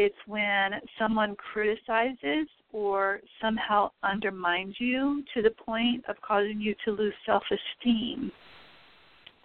It's 0.00 0.14
when 0.28 0.74
someone 0.96 1.34
criticizes 1.34 2.46
or 2.72 3.18
somehow 3.42 3.90
undermines 4.04 4.76
you 4.78 5.24
to 5.34 5.42
the 5.42 5.50
point 5.50 6.04
of 6.06 6.14
causing 6.22 6.60
you 6.60 6.76
to 6.84 6.92
lose 6.92 7.14
self 7.26 7.42
esteem. 7.50 8.30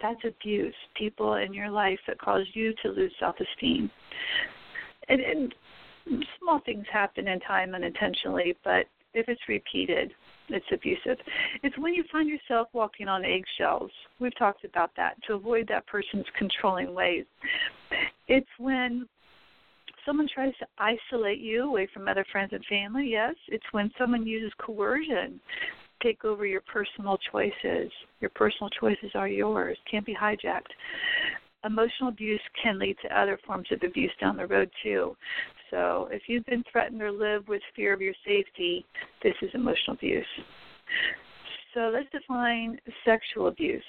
That's 0.00 0.20
abuse. 0.24 0.74
People 0.96 1.34
in 1.34 1.52
your 1.52 1.70
life 1.70 1.98
that 2.06 2.20
cause 2.20 2.46
you 2.52 2.72
to 2.84 2.90
lose 2.90 3.12
self 3.18 3.34
esteem. 3.40 3.90
And, 5.08 5.20
and 5.20 5.54
small 6.38 6.60
things 6.64 6.86
happen 6.92 7.26
in 7.26 7.40
time 7.40 7.74
unintentionally, 7.74 8.56
but 8.62 8.86
if 9.12 9.28
it's 9.28 9.48
repeated, 9.48 10.12
it's 10.50 10.66
abusive. 10.72 11.18
It's 11.64 11.76
when 11.78 11.94
you 11.94 12.04
find 12.12 12.28
yourself 12.28 12.68
walking 12.72 13.08
on 13.08 13.24
eggshells. 13.24 13.90
We've 14.20 14.38
talked 14.38 14.64
about 14.64 14.92
that 14.98 15.16
to 15.26 15.34
avoid 15.34 15.66
that 15.66 15.88
person's 15.88 16.26
controlling 16.38 16.94
ways. 16.94 17.24
It's 18.28 18.46
when 18.58 19.08
someone 20.06 20.28
tries 20.32 20.54
to 20.58 20.66
isolate 20.78 21.40
you 21.40 21.64
away 21.64 21.88
from 21.92 22.08
other 22.08 22.24
friends 22.30 22.52
and 22.52 22.64
family. 22.66 23.08
Yes, 23.10 23.34
it's 23.48 23.64
when 23.72 23.90
someone 23.98 24.26
uses 24.26 24.52
coercion 24.58 25.40
take 26.02 26.24
over 26.24 26.44
your 26.44 26.60
personal 26.62 27.18
choices. 27.32 27.90
Your 28.20 28.30
personal 28.34 28.68
choices 28.68 29.12
are 29.14 29.28
yours, 29.28 29.78
can't 29.90 30.04
be 30.04 30.14
hijacked 30.14 30.72
emotional 31.64 32.10
abuse 32.10 32.40
can 32.62 32.78
lead 32.78 32.96
to 33.02 33.18
other 33.18 33.38
forms 33.46 33.66
of 33.72 33.82
abuse 33.82 34.12
down 34.20 34.36
the 34.36 34.46
road 34.46 34.70
too. 34.82 35.16
So 35.70 36.08
if 36.12 36.22
you've 36.28 36.44
been 36.46 36.62
threatened 36.70 37.02
or 37.02 37.10
live 37.10 37.48
with 37.48 37.62
fear 37.74 37.92
of 37.92 38.00
your 38.00 38.14
safety, 38.24 38.84
this 39.22 39.34
is 39.42 39.50
emotional 39.54 39.94
abuse. 39.94 40.26
So 41.72 41.90
let's 41.92 42.08
define 42.12 42.78
sexual 43.04 43.48
abuse. 43.48 43.82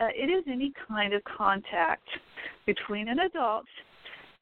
Uh, 0.00 0.08
it 0.14 0.30
is 0.30 0.44
any 0.48 0.72
kind 0.88 1.14
of 1.14 1.22
contact 1.24 2.06
between 2.66 3.08
an 3.08 3.20
adult 3.20 3.66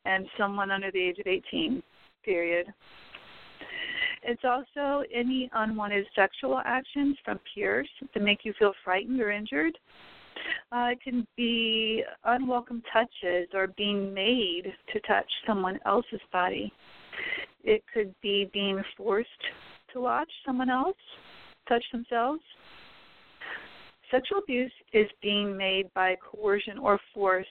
and 0.05 0.27
someone 0.39 0.71
under 0.71 0.91
the 0.91 1.01
age 1.01 1.19
of 1.19 1.27
18, 1.27 1.83
period. 2.25 2.67
It's 4.23 4.43
also 4.45 5.05
any 5.15 5.51
unwanted 5.55 6.07
sexual 6.15 6.61
actions 6.65 7.17
from 7.25 7.39
peers 7.55 7.89
that 8.15 8.23
make 8.23 8.45
you 8.45 8.55
feel 8.59 8.73
frightened 8.85 9.21
or 9.21 9.31
injured, 9.31 9.77
uh, 10.73 10.89
it 10.93 11.01
can 11.03 11.27
be 11.37 12.03
unwelcome 12.25 12.83
touches 12.93 13.49
or 13.55 13.69
being 13.77 14.13
made 14.13 14.73
to 14.93 15.01
touch 15.01 15.31
someone 15.47 15.79
else's 15.87 16.21
body. 16.33 16.73
It 17.63 17.83
could 17.93 18.15
be 18.23 18.51
being 18.53 18.83
forced 18.97 19.29
to 19.93 20.01
watch 20.01 20.31
someone 20.45 20.71
else 20.71 20.97
touch 21.69 21.85
themselves. 21.93 22.43
Sexual 24.11 24.39
abuse 24.39 24.73
is 24.93 25.07
being 25.23 25.57
made 25.57 25.93
by 25.95 26.17
coercion 26.17 26.79
or 26.79 26.99
force 27.13 27.47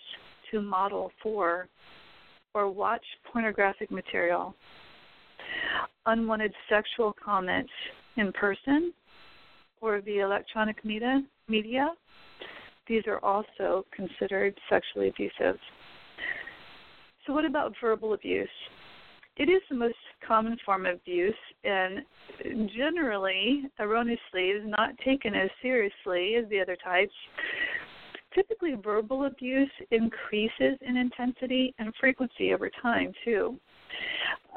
to 0.51 0.61
model 0.61 1.11
for 1.21 1.67
or 2.53 2.69
watch 2.69 3.03
pornographic 3.31 3.91
material. 3.91 4.55
Unwanted 6.05 6.53
sexual 6.69 7.15
comments 7.23 7.71
in 8.17 8.31
person 8.33 8.93
or 9.81 9.99
via 10.01 10.25
electronic 10.25 10.83
media, 10.85 11.21
media 11.47 11.89
these 12.87 13.03
are 13.07 13.19
also 13.19 13.85
considered 13.95 14.57
sexually 14.69 15.09
abusive. 15.09 15.57
So, 17.25 17.33
what 17.33 17.45
about 17.45 17.73
verbal 17.81 18.13
abuse? 18.13 18.49
It 19.37 19.49
is 19.49 19.61
the 19.69 19.75
most 19.75 19.95
common 20.27 20.57
form 20.65 20.85
of 20.85 20.95
abuse 20.95 21.33
and 21.63 22.01
generally, 22.75 23.63
erroneously, 23.79 24.49
is 24.49 24.63
not 24.65 24.97
taken 25.03 25.33
as 25.33 25.49
seriously 25.61 26.35
as 26.35 26.47
the 26.49 26.59
other 26.59 26.77
types. 26.83 27.13
Typically, 28.35 28.75
verbal 28.83 29.25
abuse 29.25 29.69
increases 29.91 30.77
in 30.81 30.97
intensity 30.97 31.73
and 31.77 31.93
frequency 31.99 32.53
over 32.53 32.69
time, 32.81 33.11
too. 33.23 33.59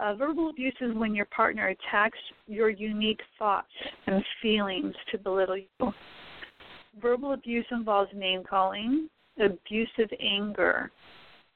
Uh, 0.00 0.14
verbal 0.14 0.50
abuse 0.50 0.74
is 0.80 0.94
when 0.94 1.14
your 1.14 1.26
partner 1.26 1.68
attacks 1.68 2.18
your 2.46 2.70
unique 2.70 3.20
thoughts 3.38 3.68
and 4.06 4.24
feelings 4.40 4.94
to 5.10 5.18
belittle 5.18 5.58
you 5.58 5.92
verbal 7.00 7.32
abuse 7.32 7.66
involves 7.70 8.10
name 8.14 8.42
calling, 8.48 9.08
abusive 9.38 10.10
anger, 10.20 10.90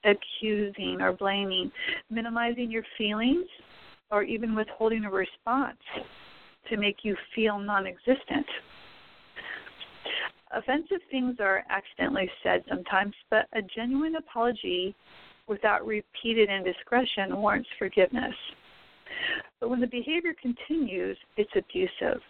accusing 0.04 1.00
or 1.00 1.12
blaming, 1.12 1.70
minimizing 2.10 2.70
your 2.70 2.84
feelings, 2.96 3.46
or 4.10 4.22
even 4.22 4.54
withholding 4.54 5.04
a 5.04 5.10
response 5.10 5.78
to 6.68 6.76
make 6.76 6.98
you 7.02 7.16
feel 7.34 7.58
non 7.58 7.86
existent. 7.86 8.46
Offensive 10.52 11.00
things 11.10 11.36
are 11.38 11.64
accidentally 11.70 12.30
said 12.42 12.64
sometimes, 12.68 13.14
but 13.30 13.46
a 13.52 13.62
genuine 13.62 14.16
apology 14.16 14.94
without 15.46 15.86
repeated 15.86 16.48
indiscretion 16.48 17.36
warrants 17.36 17.68
forgiveness. 17.78 18.34
But 19.60 19.70
when 19.70 19.80
the 19.80 19.86
behavior 19.86 20.34
continues, 20.40 21.16
it's 21.36 21.50
abusive. 21.54 22.20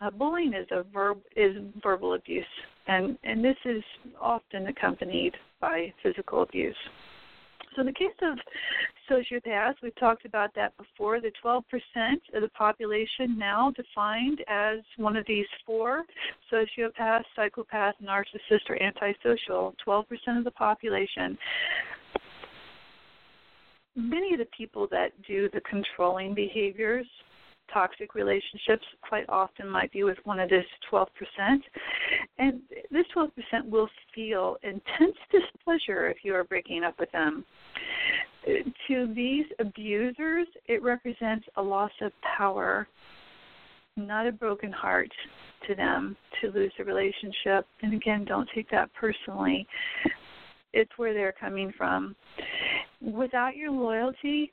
Uh, 0.00 0.10
bullying 0.10 0.52
is 0.52 0.66
a 0.72 0.82
verb 0.92 1.18
is 1.36 1.56
verbal 1.82 2.14
abuse, 2.14 2.44
and 2.88 3.16
and 3.22 3.44
this 3.44 3.56
is 3.64 3.82
often 4.20 4.66
accompanied 4.66 5.34
by 5.60 5.92
physical 6.02 6.42
abuse. 6.42 6.76
So 7.74 7.80
in 7.80 7.86
the 7.86 7.92
case 7.92 8.08
of 8.22 8.38
sociopaths, 9.10 9.76
we've 9.82 9.94
talked 9.96 10.24
about 10.24 10.54
that 10.54 10.76
before. 10.76 11.20
The 11.20 11.32
12% 11.44 11.62
of 12.34 12.42
the 12.42 12.48
population 12.48 13.38
now 13.38 13.72
defined 13.72 14.42
as 14.48 14.80
one 14.96 15.16
of 15.16 15.24
these 15.26 15.46
four 15.64 16.04
sociopath, 16.52 17.22
psychopath, 17.34 17.94
narcissist, 18.02 18.68
or 18.68 18.82
antisocial. 18.82 19.74
12% 19.86 20.04
of 20.38 20.44
the 20.44 20.50
population. 20.50 21.38
Many 23.94 24.32
of 24.34 24.38
the 24.38 24.48
people 24.56 24.86
that 24.90 25.10
do 25.26 25.48
the 25.52 25.60
controlling 25.62 26.34
behaviors 26.34 27.06
toxic 27.72 28.14
relationships 28.14 28.84
quite 29.00 29.24
often 29.28 29.68
might 29.68 29.90
be 29.92 30.04
with 30.04 30.18
one 30.24 30.38
of 30.38 30.48
this 30.48 30.64
12%. 30.90 31.06
And 32.38 32.60
this 32.90 33.06
12% 33.16 33.30
will 33.68 33.88
feel 34.14 34.56
intense 34.62 35.16
displeasure 35.30 36.08
if 36.08 36.18
you 36.22 36.34
are 36.34 36.44
breaking 36.44 36.84
up 36.84 36.98
with 36.98 37.10
them. 37.12 37.44
To 38.88 39.12
these 39.14 39.46
abusers, 39.60 40.48
it 40.66 40.82
represents 40.82 41.46
a 41.56 41.62
loss 41.62 41.92
of 42.00 42.12
power, 42.36 42.88
not 43.96 44.26
a 44.26 44.32
broken 44.32 44.72
heart 44.72 45.10
to 45.68 45.74
them 45.74 46.16
to 46.40 46.50
lose 46.50 46.72
the 46.76 46.84
relationship. 46.84 47.66
And 47.82 47.94
again, 47.94 48.24
don't 48.24 48.48
take 48.54 48.68
that 48.70 48.92
personally. 48.94 49.66
It's 50.72 50.90
where 50.96 51.14
they're 51.14 51.34
coming 51.38 51.72
from. 51.76 52.16
Without 53.00 53.56
your 53.56 53.70
loyalty, 53.70 54.52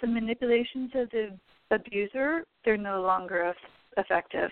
the 0.00 0.06
manipulations 0.06 0.90
of 0.94 1.10
the 1.10 1.38
abuser, 1.70 2.44
they're 2.64 2.76
no 2.76 3.02
longer 3.02 3.54
effective. 3.96 4.50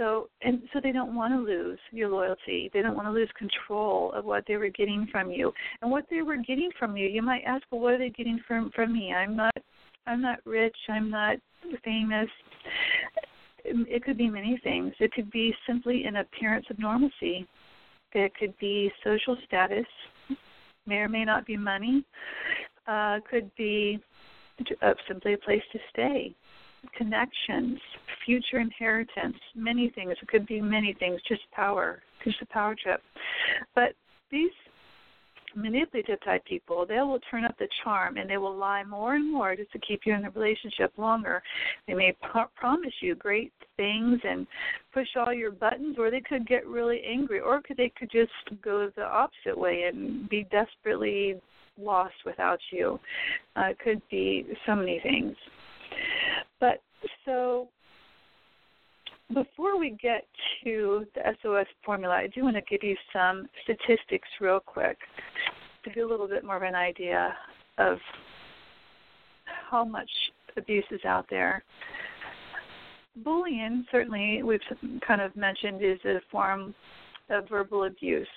So 0.00 0.30
and 0.40 0.62
so 0.72 0.80
they 0.82 0.92
don't 0.92 1.14
want 1.14 1.34
to 1.34 1.40
lose 1.40 1.78
your 1.92 2.08
loyalty. 2.08 2.70
They 2.72 2.80
don't 2.80 2.96
want 2.96 3.06
to 3.06 3.12
lose 3.12 3.28
control 3.36 4.12
of 4.12 4.24
what 4.24 4.44
they 4.48 4.56
were 4.56 4.70
getting 4.70 5.06
from 5.12 5.30
you. 5.30 5.52
And 5.82 5.90
what 5.90 6.06
they 6.10 6.22
were 6.22 6.38
getting 6.38 6.70
from 6.78 6.96
you, 6.96 7.06
you 7.06 7.20
might 7.20 7.42
ask, 7.46 7.64
well, 7.70 7.82
what 7.82 7.92
are 7.94 7.98
they 7.98 8.08
getting 8.08 8.40
from 8.48 8.70
from 8.74 8.94
me? 8.94 9.12
I'm 9.12 9.36
not 9.36 9.52
I'm 10.06 10.22
not 10.22 10.38
rich. 10.46 10.76
I'm 10.88 11.10
not 11.10 11.36
famous. 11.84 12.28
It 13.62 14.02
could 14.02 14.16
be 14.16 14.30
many 14.30 14.58
things. 14.64 14.94
It 15.00 15.12
could 15.12 15.30
be 15.30 15.54
simply 15.66 16.04
an 16.04 16.16
appearance 16.16 16.64
of 16.70 16.78
normalcy. 16.78 17.46
It 18.14 18.32
could 18.36 18.56
be 18.58 18.90
social 19.04 19.36
status. 19.46 19.84
May 20.86 20.96
or 20.96 21.10
may 21.10 21.26
not 21.26 21.44
be 21.44 21.58
money. 21.58 22.06
Uh, 22.88 23.18
could 23.30 23.54
be 23.54 24.00
uh, 24.80 24.94
simply 25.06 25.34
a 25.34 25.38
place 25.38 25.62
to 25.72 25.78
stay, 25.92 26.34
connections, 26.96 27.78
future 28.24 28.58
inheritance, 28.58 29.36
many 29.54 29.90
things. 29.90 30.14
It 30.20 30.28
could 30.28 30.46
be 30.46 30.60
many 30.60 30.94
things, 30.98 31.20
just 31.28 31.42
power, 31.52 32.02
just 32.24 32.40
a 32.42 32.46
power 32.46 32.74
trip. 32.80 33.02
But 33.74 33.94
these 34.30 34.50
manipulative 35.54 36.22
type 36.24 36.44
people, 36.44 36.86
they 36.86 36.98
will 36.98 37.18
turn 37.30 37.44
up 37.44 37.56
the 37.58 37.68
charm 37.82 38.16
and 38.16 38.28
they 38.28 38.36
will 38.36 38.56
lie 38.56 38.84
more 38.84 39.14
and 39.14 39.32
more 39.32 39.56
just 39.56 39.72
to 39.72 39.78
keep 39.80 40.02
you 40.04 40.14
in 40.14 40.22
the 40.22 40.30
relationship 40.30 40.92
longer. 40.96 41.42
They 41.86 41.94
may 41.94 42.12
p- 42.12 42.40
promise 42.54 42.92
you 43.00 43.14
great 43.14 43.52
things 43.76 44.20
and 44.24 44.46
push 44.92 45.08
all 45.16 45.32
your 45.32 45.50
buttons, 45.50 45.96
or 45.98 46.10
they 46.10 46.20
could 46.20 46.46
get 46.46 46.66
really 46.66 47.02
angry, 47.06 47.40
or 47.40 47.60
could, 47.62 47.76
they 47.76 47.92
could 47.98 48.10
just 48.10 48.30
go 48.62 48.90
the 48.94 49.04
opposite 49.04 49.56
way 49.56 49.90
and 49.92 50.28
be 50.28 50.46
desperately 50.50 51.40
lost 51.78 52.14
without 52.24 52.60
you. 52.70 53.00
Uh, 53.56 53.70
it 53.70 53.78
could 53.78 54.02
be 54.10 54.46
so 54.66 54.74
many 54.74 55.00
things. 55.02 55.34
But 56.60 56.82
so 57.24 57.68
before 59.34 59.78
we 59.78 59.96
get 60.02 60.26
to 60.64 61.06
the 61.14 61.22
SOS 61.42 61.66
formula, 61.84 62.14
I 62.14 62.26
do 62.28 62.44
want 62.44 62.56
to 62.56 62.62
give 62.62 62.82
you 62.82 62.96
some 63.12 63.48
statistics 63.64 64.28
real 64.40 64.60
quick 64.60 64.98
to 65.84 65.90
give 65.90 66.04
a 66.04 66.08
little 66.08 66.28
bit 66.28 66.44
more 66.44 66.56
of 66.56 66.62
an 66.62 66.74
idea 66.74 67.34
of 67.78 67.98
how 69.70 69.84
much 69.84 70.10
abuse 70.56 70.84
is 70.90 71.00
out 71.04 71.26
there. 71.30 71.64
Bullying, 73.16 73.84
certainly, 73.90 74.42
we've 74.42 74.60
kind 75.06 75.20
of 75.20 75.34
mentioned, 75.36 75.82
is 75.82 75.98
a 76.04 76.20
form 76.30 76.74
of 77.28 77.48
verbal 77.48 77.84
abuse. 77.84 78.28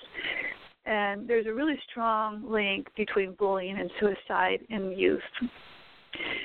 And 0.85 1.27
there's 1.27 1.45
a 1.45 1.53
really 1.53 1.79
strong 1.89 2.43
link 2.49 2.87
between 2.95 3.33
bullying 3.33 3.79
and 3.79 3.89
suicide 3.99 4.59
in 4.69 4.91
youth. 4.91 5.21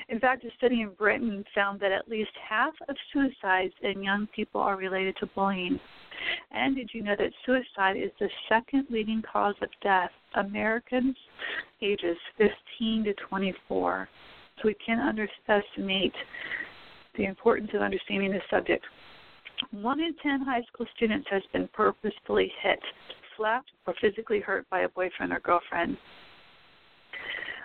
In 0.08 0.18
fact, 0.18 0.44
a 0.44 0.48
study 0.56 0.80
in 0.82 0.90
Britain 0.90 1.44
found 1.54 1.80
that 1.80 1.92
at 1.92 2.08
least 2.08 2.30
half 2.48 2.74
of 2.88 2.96
suicides 3.12 3.74
in 3.82 4.02
young 4.02 4.26
people 4.34 4.60
are 4.60 4.76
related 4.76 5.16
to 5.20 5.26
bullying. 5.26 5.78
And 6.50 6.74
did 6.74 6.90
you 6.92 7.02
know 7.02 7.14
that 7.18 7.30
suicide 7.46 7.96
is 7.96 8.10
the 8.18 8.28
second 8.48 8.86
leading 8.90 9.22
cause 9.22 9.54
of 9.62 9.68
death 9.82 10.10
Americans 10.34 11.16
ages 11.82 12.16
15 12.38 13.04
to 13.04 13.14
24? 13.28 14.08
So 14.56 14.68
we 14.68 14.74
can't 14.84 15.00
underestimate 15.00 16.14
the 17.16 17.24
importance 17.24 17.70
of 17.74 17.82
understanding 17.82 18.32
this 18.32 18.42
subject. 18.50 18.84
One 19.70 20.00
in 20.00 20.14
10 20.22 20.40
high 20.42 20.62
school 20.72 20.86
students 20.96 21.26
has 21.30 21.42
been 21.52 21.68
purposefully 21.72 22.52
hit 22.62 22.78
slapped 23.36 23.70
or 23.86 23.94
physically 24.00 24.40
hurt 24.40 24.68
by 24.70 24.80
a 24.80 24.88
boyfriend 24.88 25.32
or 25.32 25.40
girlfriend. 25.40 25.96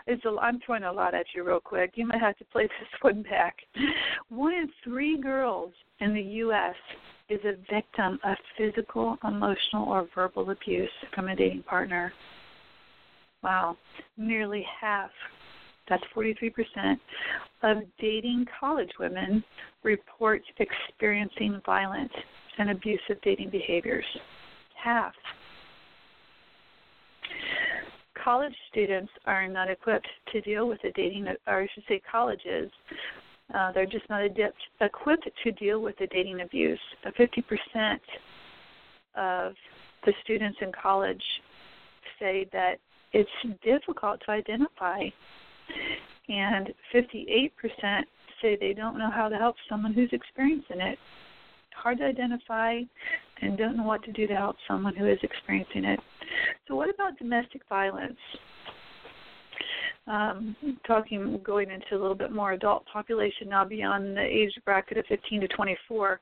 It's 0.05 0.23
a, 0.25 0.35
I'm 0.41 0.59
throwing 0.65 0.83
a 0.83 0.91
lot 0.91 1.13
at 1.13 1.25
you 1.33 1.43
real 1.43 1.59
quick. 1.59 1.91
You 1.95 2.07
might 2.07 2.19
have 2.19 2.37
to 2.37 2.45
play 2.45 2.63
this 2.79 3.01
one 3.01 3.23
back. 3.23 3.55
One 4.29 4.53
in 4.53 4.69
three 4.83 5.19
girls 5.19 5.71
in 5.99 6.13
the 6.13 6.21
U.S. 6.21 6.75
is 7.29 7.39
a 7.45 7.55
victim 7.73 8.19
of 8.23 8.35
physical, 8.57 9.17
emotional, 9.23 9.87
or 9.87 10.07
verbal 10.13 10.49
abuse 10.49 10.89
from 11.15 11.29
a 11.29 11.35
dating 11.35 11.63
partner. 11.63 12.11
Wow. 13.43 13.77
Nearly 14.17 14.65
half, 14.81 15.11
that's 15.87 16.03
43%, 16.15 16.97
of 17.63 17.77
dating 17.99 18.45
college 18.59 18.91
women 18.99 19.43
report 19.83 20.41
experiencing 20.59 21.61
violent 21.65 22.11
and 22.57 22.71
abusive 22.71 23.21
dating 23.23 23.49
behaviors. 23.49 24.05
Half 24.81 25.13
college 28.21 28.55
students 28.71 29.11
are 29.25 29.47
not 29.47 29.69
equipped 29.69 30.07
to 30.31 30.41
deal 30.41 30.67
with 30.67 30.81
the 30.81 30.91
dating, 30.91 31.27
or 31.47 31.61
I 31.61 31.67
should 31.73 31.83
say, 31.87 32.01
colleges. 32.09 32.71
Uh, 33.53 33.71
they're 33.71 33.85
just 33.85 34.09
not 34.09 34.21
adept, 34.21 34.57
equipped 34.81 35.29
to 35.43 35.51
deal 35.53 35.81
with 35.81 35.97
the 35.97 36.07
dating 36.07 36.41
abuse. 36.41 36.79
Uh, 37.05 37.11
50% 37.11 37.99
of 39.15 39.53
the 40.05 40.13
students 40.23 40.57
in 40.61 40.71
college 40.71 41.23
say 42.19 42.47
that 42.51 42.79
it's 43.11 43.29
difficult 43.63 44.21
to 44.25 44.31
identify, 44.31 45.03
and 46.29 46.73
58% 46.93 47.51
say 48.41 48.57
they 48.59 48.73
don't 48.73 48.97
know 48.97 49.09
how 49.09 49.29
to 49.29 49.35
help 49.35 49.55
someone 49.69 49.93
who's 49.93 50.09
experiencing 50.11 50.81
it. 50.81 50.97
Hard 51.75 51.99
to 51.99 52.05
identify 52.05 52.81
and 53.41 53.57
don't 53.57 53.77
know 53.77 53.83
what 53.83 54.03
to 54.03 54.11
do 54.11 54.27
to 54.27 54.35
help 54.35 54.55
someone 54.67 54.95
who 54.95 55.07
is 55.07 55.19
experiencing 55.21 55.85
it. 55.85 55.99
So, 56.67 56.75
what 56.75 56.89
about 56.89 57.17
domestic 57.17 57.61
violence? 57.67 58.17
Um, 60.05 60.55
talking 60.85 61.39
going 61.45 61.71
into 61.71 61.95
a 61.95 61.99
little 61.99 62.15
bit 62.15 62.31
more 62.33 62.51
adult 62.51 62.85
population 62.91 63.47
now 63.47 63.63
beyond 63.63 64.17
the 64.17 64.21
age 64.21 64.51
bracket 64.65 64.97
of 64.97 65.05
15 65.05 65.41
to 65.41 65.47
24. 65.47 66.19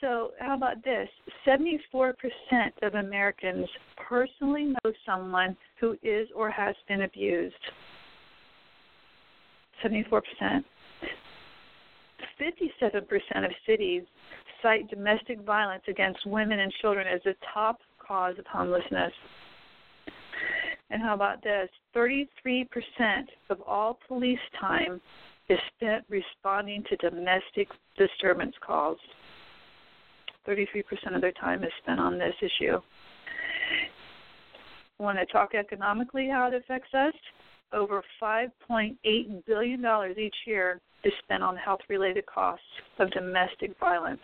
So, 0.00 0.32
how 0.38 0.54
about 0.54 0.84
this? 0.84 1.08
74% 1.46 2.12
of 2.82 2.94
Americans 2.94 3.66
personally 3.96 4.74
know 4.84 4.92
someone 5.06 5.56
who 5.80 5.96
is 6.02 6.28
or 6.34 6.50
has 6.50 6.76
been 6.86 7.02
abused. 7.02 7.54
74%. 9.82 10.64
57% 12.40 13.44
of 13.44 13.50
cities 13.66 14.02
cite 14.62 14.88
domestic 14.88 15.40
violence 15.40 15.82
against 15.88 16.26
women 16.26 16.60
and 16.60 16.72
children 16.80 17.06
as 17.06 17.20
the 17.24 17.34
top 17.54 17.80
cause 18.06 18.38
of 18.38 18.46
homelessness. 18.46 19.12
And 20.90 21.02
how 21.02 21.14
about 21.14 21.42
this? 21.42 21.68
33% 21.94 22.66
of 23.50 23.60
all 23.62 23.98
police 24.06 24.38
time 24.60 25.00
is 25.48 25.58
spent 25.76 26.04
responding 26.08 26.84
to 26.88 26.96
domestic 26.96 27.68
disturbance 27.96 28.54
calls. 28.64 28.98
33% 30.46 31.14
of 31.14 31.20
their 31.20 31.32
time 31.32 31.64
is 31.64 31.70
spent 31.82 31.98
on 31.98 32.18
this 32.18 32.34
issue. 32.40 32.78
Want 34.98 35.18
to 35.18 35.26
talk 35.26 35.54
economically 35.54 36.28
how 36.30 36.48
it 36.48 36.54
affects 36.54 36.94
us, 36.94 37.12
over 37.72 38.02
$5.8 38.22 38.96
billion 39.46 39.84
each 40.16 40.34
year 40.46 40.80
is 41.04 41.12
spent 41.22 41.42
on 41.42 41.56
health 41.56 41.80
related 41.88 42.24
costs 42.26 42.64
of 42.98 43.10
domestic 43.10 43.78
violence. 43.78 44.20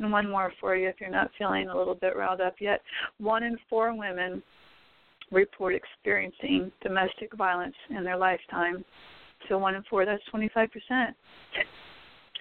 And 0.00 0.10
one 0.10 0.30
more 0.30 0.50
for 0.58 0.74
you 0.74 0.88
if 0.88 0.96
you're 0.98 1.10
not 1.10 1.30
feeling 1.38 1.68
a 1.68 1.76
little 1.76 1.94
bit 1.94 2.16
riled 2.16 2.40
up 2.40 2.54
yet. 2.58 2.80
One 3.18 3.42
in 3.42 3.56
four 3.68 3.94
women 3.94 4.42
report 5.30 5.74
experiencing 5.74 6.72
domestic 6.82 7.34
violence 7.36 7.74
in 7.90 8.02
their 8.02 8.16
lifetime. 8.16 8.84
So 9.48 9.58
one 9.58 9.74
in 9.74 9.82
four, 9.88 10.06
that's 10.06 10.22
25%. 10.34 10.68
A 10.90 11.12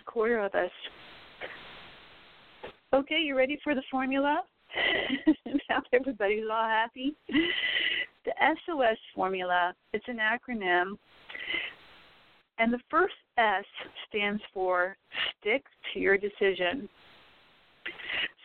quarter 0.05 0.39
of 0.39 0.55
us. 0.55 0.71
Okay, 2.93 3.19
you 3.19 3.37
ready 3.37 3.59
for 3.63 3.75
the 3.75 3.83
formula? 3.91 4.41
now 5.69 5.81
everybody's 5.93 6.45
all 6.49 6.63
happy. 6.63 7.13
The 8.25 8.31
SOS 8.65 8.97
formula, 9.13 9.73
it's 9.93 10.05
an 10.07 10.17
acronym. 10.17 10.97
And 12.57 12.73
the 12.73 12.79
first 12.89 13.13
S 13.37 13.65
stands 14.07 14.41
for 14.53 14.97
stick 15.39 15.63
to 15.93 15.99
your 15.99 16.17
decision. 16.17 16.87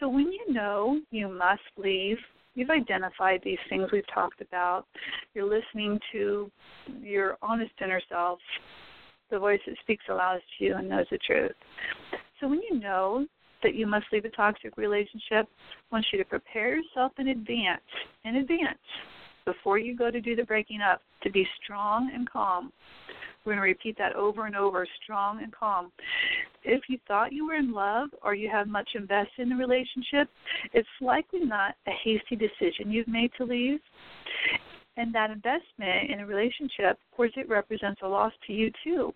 So 0.00 0.08
when 0.08 0.30
you 0.32 0.52
know 0.52 1.00
you 1.10 1.28
must 1.28 1.62
leave, 1.76 2.18
you've 2.54 2.70
identified 2.70 3.40
these 3.44 3.58
things 3.68 3.88
we've 3.92 4.06
talked 4.12 4.40
about, 4.40 4.86
you're 5.34 5.44
listening 5.44 5.98
to 6.12 6.50
your 7.00 7.36
honest 7.42 7.72
inner 7.82 8.00
self, 8.08 8.38
the 9.30 9.38
voice 9.38 9.60
that 9.66 9.76
speaks 9.80 10.04
aloud 10.08 10.40
to 10.58 10.64
you 10.64 10.74
and 10.76 10.88
knows 10.88 11.06
the 11.10 11.18
truth. 11.18 11.52
So 12.40 12.48
when 12.48 12.60
you 12.68 12.78
know 12.78 13.26
that 13.62 13.74
you 13.74 13.86
must 13.86 14.06
leave 14.12 14.24
a 14.24 14.30
toxic 14.30 14.76
relationship, 14.76 15.48
I 15.48 15.90
want 15.90 16.06
you 16.12 16.18
to 16.18 16.24
prepare 16.24 16.76
yourself 16.76 17.12
in 17.18 17.28
advance, 17.28 17.80
in 18.24 18.36
advance, 18.36 18.78
before 19.44 19.78
you 19.78 19.96
go 19.96 20.10
to 20.10 20.20
do 20.20 20.36
the 20.36 20.44
breaking 20.44 20.80
up, 20.80 21.00
to 21.22 21.30
be 21.30 21.46
strong 21.62 22.10
and 22.14 22.28
calm. 22.28 22.72
We're 23.44 23.52
going 23.52 23.58
to 23.58 23.62
repeat 23.62 23.98
that 23.98 24.14
over 24.14 24.46
and 24.46 24.56
over 24.56 24.86
strong 25.02 25.42
and 25.42 25.52
calm. 25.52 25.92
If 26.62 26.82
you 26.88 26.98
thought 27.06 27.32
you 27.32 27.46
were 27.46 27.54
in 27.54 27.72
love 27.72 28.08
or 28.22 28.34
you 28.34 28.48
have 28.50 28.68
much 28.68 28.88
invested 28.94 29.40
in 29.40 29.48
the 29.50 29.56
relationship, 29.56 30.30
it's 30.72 30.88
likely 31.00 31.40
not 31.40 31.74
a 31.86 31.90
hasty 32.02 32.36
decision 32.36 32.90
you've 32.90 33.08
made 33.08 33.30
to 33.36 33.44
leave. 33.44 33.80
And 34.96 35.14
that 35.14 35.30
investment 35.30 36.10
in 36.10 36.20
a 36.20 36.26
relationship, 36.26 36.92
of 36.92 37.16
course, 37.16 37.32
it 37.36 37.48
represents 37.48 38.00
a 38.02 38.08
loss 38.08 38.32
to 38.46 38.52
you 38.52 38.70
too. 38.82 39.12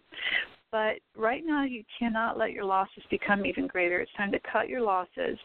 But 0.71 0.97
right 1.17 1.43
now, 1.47 1.64
you 1.64 1.83
cannot 1.99 2.37
let 2.37 2.53
your 2.53 2.64
losses 2.64 3.03
become 3.11 3.47
even 3.47 3.67
greater. 3.67 4.01
It's 4.01 4.12
time 4.17 4.33
to 4.33 4.41
cut 4.53 4.69
your 4.69 4.83
losses. 4.83 5.38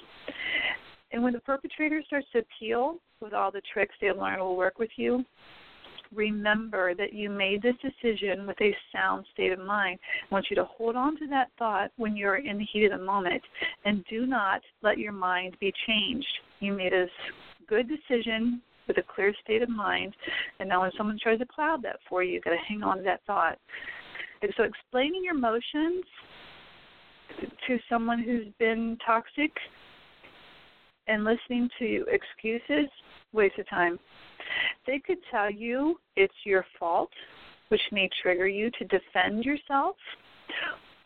And 1.12 1.24
when 1.24 1.32
the 1.32 1.40
perpetrator 1.40 2.04
starts 2.06 2.28
to 2.34 2.40
appeal 2.40 2.98
with 3.22 3.34
all 3.34 3.52
the 3.52 3.62
tricks 3.72 3.96
they've 4.02 4.18
learned 4.18 4.42
will 4.42 4.58
work 4.58 4.80
with 4.80 4.90
you, 4.98 5.24
remember 6.16 6.96
that 6.96 7.14
you 7.14 7.30
made 7.30 7.62
this 7.62 7.76
decision 7.82 8.46
with 8.48 8.60
a 8.62 8.76
sound 8.94 9.26
state 9.34 9.52
of 9.52 9.60
mind. 9.60 10.00
I 10.30 10.34
want 10.34 10.48
you 10.50 10.56
to 10.56 10.66
hold 10.66 10.96
on 10.96 11.18
to 11.20 11.28
that 11.28 11.50
thought 11.58 11.92
when 11.98 12.16
you're 12.16 12.38
in 12.38 12.58
the 12.58 12.66
heat 12.72 12.86
of 12.86 13.00
the 13.00 13.06
moment 13.06 13.42
and 13.86 14.04
do 14.10 14.26
not 14.26 14.62
let 14.82 14.98
your 14.98 15.12
mind 15.12 15.58
be 15.60 15.74
changed. 15.88 16.28
You 16.60 16.74
made 16.74 16.94
a 16.94 17.08
good 17.68 17.88
decision 17.90 18.62
with 18.88 18.98
a 18.98 19.04
clear 19.16 19.34
state 19.44 19.62
of 19.62 19.70
mind, 19.70 20.14
and 20.60 20.68
now 20.68 20.82
when 20.82 20.92
someone 20.98 21.18
tries 21.22 21.40
to 21.40 21.46
cloud 21.46 21.82
that 21.84 21.98
for 22.10 22.22
you, 22.22 22.34
you've 22.34 22.44
got 22.44 22.52
to 22.52 22.58
hang 22.68 22.84
on 22.84 22.98
to 22.98 23.04
that 23.04 23.22
thought. 23.26 23.58
And 24.42 24.54
so 24.58 24.64
explaining 24.64 25.24
your 25.24 25.36
emotions 25.36 26.04
to 27.68 27.78
someone 27.90 28.22
who's 28.22 28.48
been 28.60 28.98
toxic 29.06 29.52
and 31.08 31.24
listening 31.24 31.70
to 31.80 32.06
excuses, 32.08 32.90
waste 33.32 33.58
of 33.58 33.68
time. 33.70 34.00
They 34.86 35.00
could 35.00 35.20
tell 35.32 35.50
you 35.50 36.00
it's 36.16 36.34
your 36.46 36.66
fault, 36.80 37.12
which 37.70 37.82
may 37.92 38.10
trigger 38.22 38.48
you 38.48 38.70
to 38.72 38.86
defend 38.86 39.46
yourself. 39.46 39.96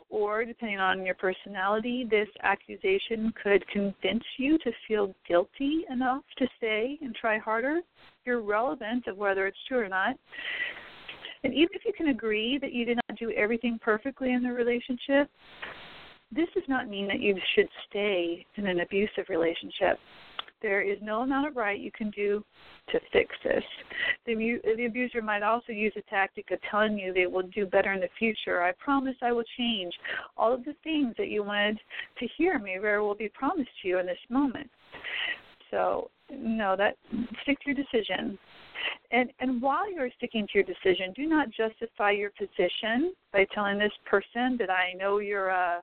Or, 0.10 0.46
depending 0.46 0.80
on 0.80 1.06
your 1.06 1.16
personality, 1.16 2.08
this 2.10 2.30
accusation 2.42 3.34
could 3.44 3.68
convince 3.68 4.24
you 4.38 4.58
to 4.60 4.72
feel 4.88 5.14
guilty 5.28 5.84
enough 5.90 6.24
to 6.38 6.48
stay 6.58 6.98
and 7.02 7.14
try 7.14 7.38
harder, 7.38 7.82
irrelevant 8.26 9.08
of 9.08 9.18
whether 9.18 9.48
it's 9.48 9.58
true 9.68 9.80
or 9.80 9.90
not. 9.90 10.16
And 11.44 11.54
even 11.54 11.70
if 11.74 11.84
you 11.86 11.92
can 11.96 12.08
agree 12.08 12.58
that 12.58 12.72
you 12.72 12.86
did 12.86 13.00
not 13.08 13.20
do 13.20 13.32
everything 13.32 13.80
perfectly 13.82 14.32
in 14.32 14.44
the 14.44 14.52
relationship, 14.52 15.30
this 16.32 16.48
does 16.54 16.64
not 16.68 16.90
mean 16.90 17.08
that 17.08 17.20
you 17.20 17.36
should 17.56 17.68
stay 17.90 18.46
in 18.56 18.66
an 18.66 18.80
abusive 18.80 19.26
relationship. 19.30 20.00
There 20.62 20.82
is 20.82 20.98
no 21.02 21.22
amount 21.22 21.48
of 21.48 21.56
right 21.56 21.80
you 21.80 21.92
can 21.92 22.10
do 22.12 22.44
to 22.90 23.00
fix 23.14 23.36
this. 23.44 23.64
The, 24.26 24.60
the 24.76 24.86
abuser 24.86 25.22
might 25.22 25.44
also 25.44 25.72
use 25.72 25.94
a 25.98 26.02
tactic 26.10 26.50
of 26.52 26.60
telling 26.70 26.98
you 26.98 27.14
they 27.14 27.28
will 27.28 27.48
do 27.54 27.66
better 27.66 27.94
in 27.94 28.00
the 28.00 28.10
future. 28.18 28.64
I 28.64 28.72
promise 28.74 29.16
I 29.22 29.32
will 29.32 29.44
change. 29.58 29.94
All 30.36 30.54
of 30.54 30.66
the 30.66 30.76
things 30.84 31.14
that 31.18 31.30
you 31.30 31.44
wanted 31.44 31.80
to 32.20 32.28
hear 32.38 32.58
may 32.60 32.78
very 32.78 33.02
well 33.02 33.16
be 33.16 33.30
promised 33.30 33.70
to 33.82 33.88
you 33.88 34.00
in 34.00 34.06
this 34.06 34.18
moment. 34.30 34.70
So, 35.70 36.10
no, 36.32 36.76
that 36.78 36.98
stick 37.44 37.60
to 37.62 37.72
your 37.72 37.76
decision. 37.76 38.38
And 39.12 39.32
and 39.40 39.62
while 39.62 39.92
you're 39.92 40.10
sticking 40.18 40.48
to 40.48 40.54
your 40.56 40.64
decision, 40.64 41.14
do 41.16 41.28
not 41.28 41.50
justify 41.50 42.12
your 42.12 42.32
position 42.32 43.14
by 43.34 43.46
telling 43.54 43.78
this 43.78 43.92
person 44.06 44.58
that 44.60 44.70
I 44.70 44.94
know 44.94 45.20
you're 45.20 45.50
a 45.50 45.82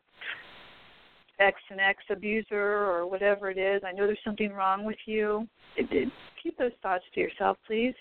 X 1.38 1.61
and 1.70 1.81
X 1.81 2.03
abuser 2.11 2.85
or 2.87 3.07
whatever 3.07 3.51
it 3.51 3.59
is. 3.59 3.83
I 3.85 3.92
know 3.92 4.07
there's 4.07 4.18
something 4.25 4.53
wrong 4.53 4.85
with 4.85 4.99
you. 5.07 5.49
It, 5.77 5.88
it, 5.90 6.09
keep 6.42 6.57
those 6.59 6.73
thoughts 6.83 7.05
to 7.14 7.20
yourself, 7.20 7.57
please, 7.66 7.94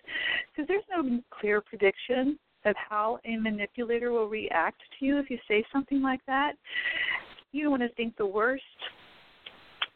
because 0.52 0.67
there's 0.67 0.84
no 0.89 1.19
clear 1.32 1.62
prediction 1.62 2.38
of 2.65 2.76
how 2.78 3.19
a 3.26 3.38
manipulator 3.38 4.12
will 4.12 4.28
react 4.28 4.82
to 5.00 5.06
you 5.06 5.17
if 5.17 5.30
you 5.30 5.38
say 5.48 5.63
something 5.72 6.02
like 6.02 6.22
that. 6.28 6.54
You 7.52 7.63
don't 7.63 7.72
want 7.72 7.84
to 7.84 7.96
think 7.96 8.15
the 8.17 8.26
worst. 8.26 8.63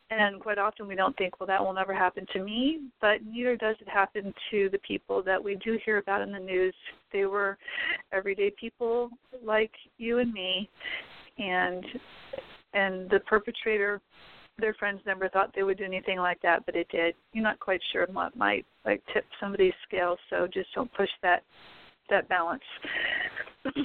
And 0.09 0.39
quite 0.39 0.57
often 0.57 0.87
we 0.87 0.95
don't 0.95 1.15
think, 1.17 1.39
well, 1.39 1.47
that 1.47 1.63
will 1.63 1.73
never 1.73 1.93
happen 1.93 2.25
to 2.31 2.41
me, 2.41 2.79
but 3.01 3.17
neither 3.25 3.57
does 3.57 3.75
it 3.81 3.89
happen 3.89 4.33
to 4.51 4.69
the 4.71 4.77
people 4.79 5.21
that 5.23 5.43
we 5.43 5.55
do 5.55 5.77
hear 5.83 5.97
about 5.97 6.21
in 6.21 6.31
the 6.31 6.39
news. 6.39 6.73
They 7.11 7.25
were 7.25 7.57
everyday 8.13 8.51
people 8.57 9.09
like 9.43 9.71
you 9.97 10.19
and 10.19 10.31
me, 10.31 10.69
and 11.37 11.83
and 12.77 13.09
the 13.09 13.19
perpetrator 13.21 14.01
their 14.59 14.73
friends 14.73 14.99
never 15.05 15.29
thought 15.29 15.51
they 15.55 15.63
would 15.63 15.77
do 15.77 15.83
anything 15.83 16.17
like 16.17 16.41
that, 16.41 16.65
but 16.65 16.75
it 16.75 16.87
did. 16.89 17.13
You're 17.31 17.43
not 17.43 17.59
quite 17.59 17.81
sure 17.91 18.07
what 18.11 18.35
might 18.35 18.65
like 18.85 19.03
tip 19.13 19.25
somebody's 19.39 19.73
scales, 19.87 20.17
so 20.29 20.47
just 20.51 20.73
don't 20.73 20.91
push 20.93 21.09
that 21.21 21.43
that 22.09 22.27
balance. 22.29 22.63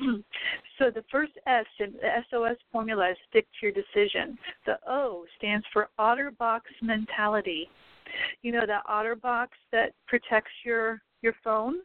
so 0.78 0.90
the 0.90 1.04
first 1.10 1.32
S 1.46 1.66
in 1.80 1.92
the 1.92 2.22
SOS 2.30 2.56
formula 2.70 3.10
is 3.10 3.16
stick 3.28 3.46
to 3.60 3.66
your 3.66 3.72
decision. 3.72 4.38
The 4.64 4.78
O 4.86 5.26
stands 5.36 5.66
for 5.72 5.88
OtterBox 5.98 6.60
mentality. 6.80 7.68
You 8.42 8.52
know 8.52 8.66
that 8.66 8.86
OtterBox 8.86 9.48
that 9.72 9.92
protects 10.06 10.52
your 10.64 11.02
your 11.20 11.34
phone 11.44 11.80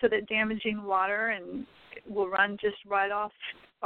so 0.00 0.08
that 0.08 0.28
damaging 0.28 0.82
water 0.82 1.28
and 1.28 1.66
will 2.08 2.28
run 2.28 2.56
just 2.60 2.76
right 2.86 3.12
off 3.12 3.32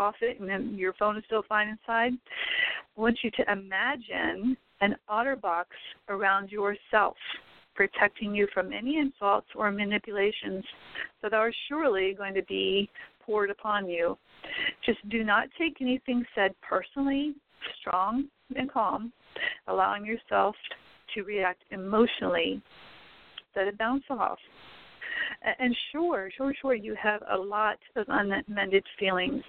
off 0.01 0.17
it 0.23 0.41
and 0.41 0.49
then 0.49 0.75
your 0.77 0.95
phone 0.95 1.17
is 1.17 1.23
still 1.27 1.45
fine 1.49 1.69
inside. 1.69 2.13
I 2.97 3.01
want 3.01 3.19
you 3.23 3.31
to 3.33 3.53
imagine 3.53 4.57
an 4.81 4.97
OtterBox 5.09 5.67
around 6.09 6.51
yourself, 6.51 7.17
protecting 7.75 8.35
you 8.35 8.49
from 8.53 8.73
any 8.73 8.99
insults 8.99 9.49
or 9.55 9.71
manipulations 9.71 10.65
that 11.23 11.35
are 11.35 11.53
surely 11.69 12.15
going 12.17 12.35
to 12.35 12.43
be 12.45 12.89
poured 13.25 13.51
upon 13.51 13.89
you. 13.89 14.17
Just 14.85 15.07
do 15.11 15.23
not 15.23 15.49
take 15.59 15.77
anything 15.81 16.25
said 16.35 16.53
personally, 16.67 17.35
strong 17.81 18.25
and 18.57 18.73
calm, 18.73 19.13
allowing 19.69 20.05
yourself 20.05 20.57
to 21.15 21.23
react 21.23 21.63
emotionally. 21.71 22.63
Let 23.55 23.69
it 23.69 23.79
bounce 23.79 24.05
off. 24.09 24.39
And 25.43 25.75
sure, 25.91 26.31
sure, 26.37 26.53
sure, 26.61 26.75
you 26.75 26.95
have 27.03 27.23
a 27.31 27.37
lot 27.37 27.79
of 27.97 28.07
unmended 28.09 28.85
feelings, 28.99 29.43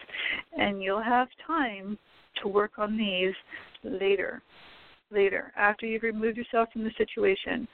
and 0.57 0.81
you'll 0.81 1.03
have 1.03 1.27
time 1.45 1.97
to 2.41 2.47
work 2.47 2.71
on 2.77 2.97
these 2.97 3.33
later, 3.83 4.41
later, 5.11 5.51
after 5.57 5.85
you've 5.85 6.03
removed 6.03 6.37
yourself 6.37 6.69
from 6.71 6.83
the 6.83 6.91
situation. 6.97 7.67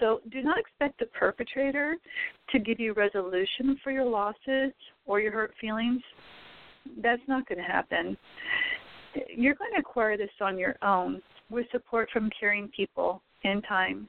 So 0.00 0.20
do 0.30 0.42
not 0.42 0.58
expect 0.58 0.98
the 0.98 1.06
perpetrator 1.06 1.96
to 2.50 2.58
give 2.58 2.78
you 2.78 2.92
resolution 2.92 3.78
for 3.82 3.90
your 3.90 4.04
losses 4.04 4.72
or 5.06 5.20
your 5.20 5.32
hurt 5.32 5.54
feelings. 5.60 6.02
That's 7.00 7.22
not 7.26 7.48
going 7.48 7.58
to 7.58 7.64
happen. 7.64 8.16
You're 9.34 9.54
going 9.54 9.72
to 9.74 9.80
acquire 9.80 10.16
this 10.16 10.30
on 10.40 10.58
your 10.58 10.76
own 10.82 11.22
with 11.50 11.66
support 11.70 12.10
from 12.12 12.30
caring 12.38 12.68
people 12.68 13.22
in 13.44 13.62
time. 13.62 14.08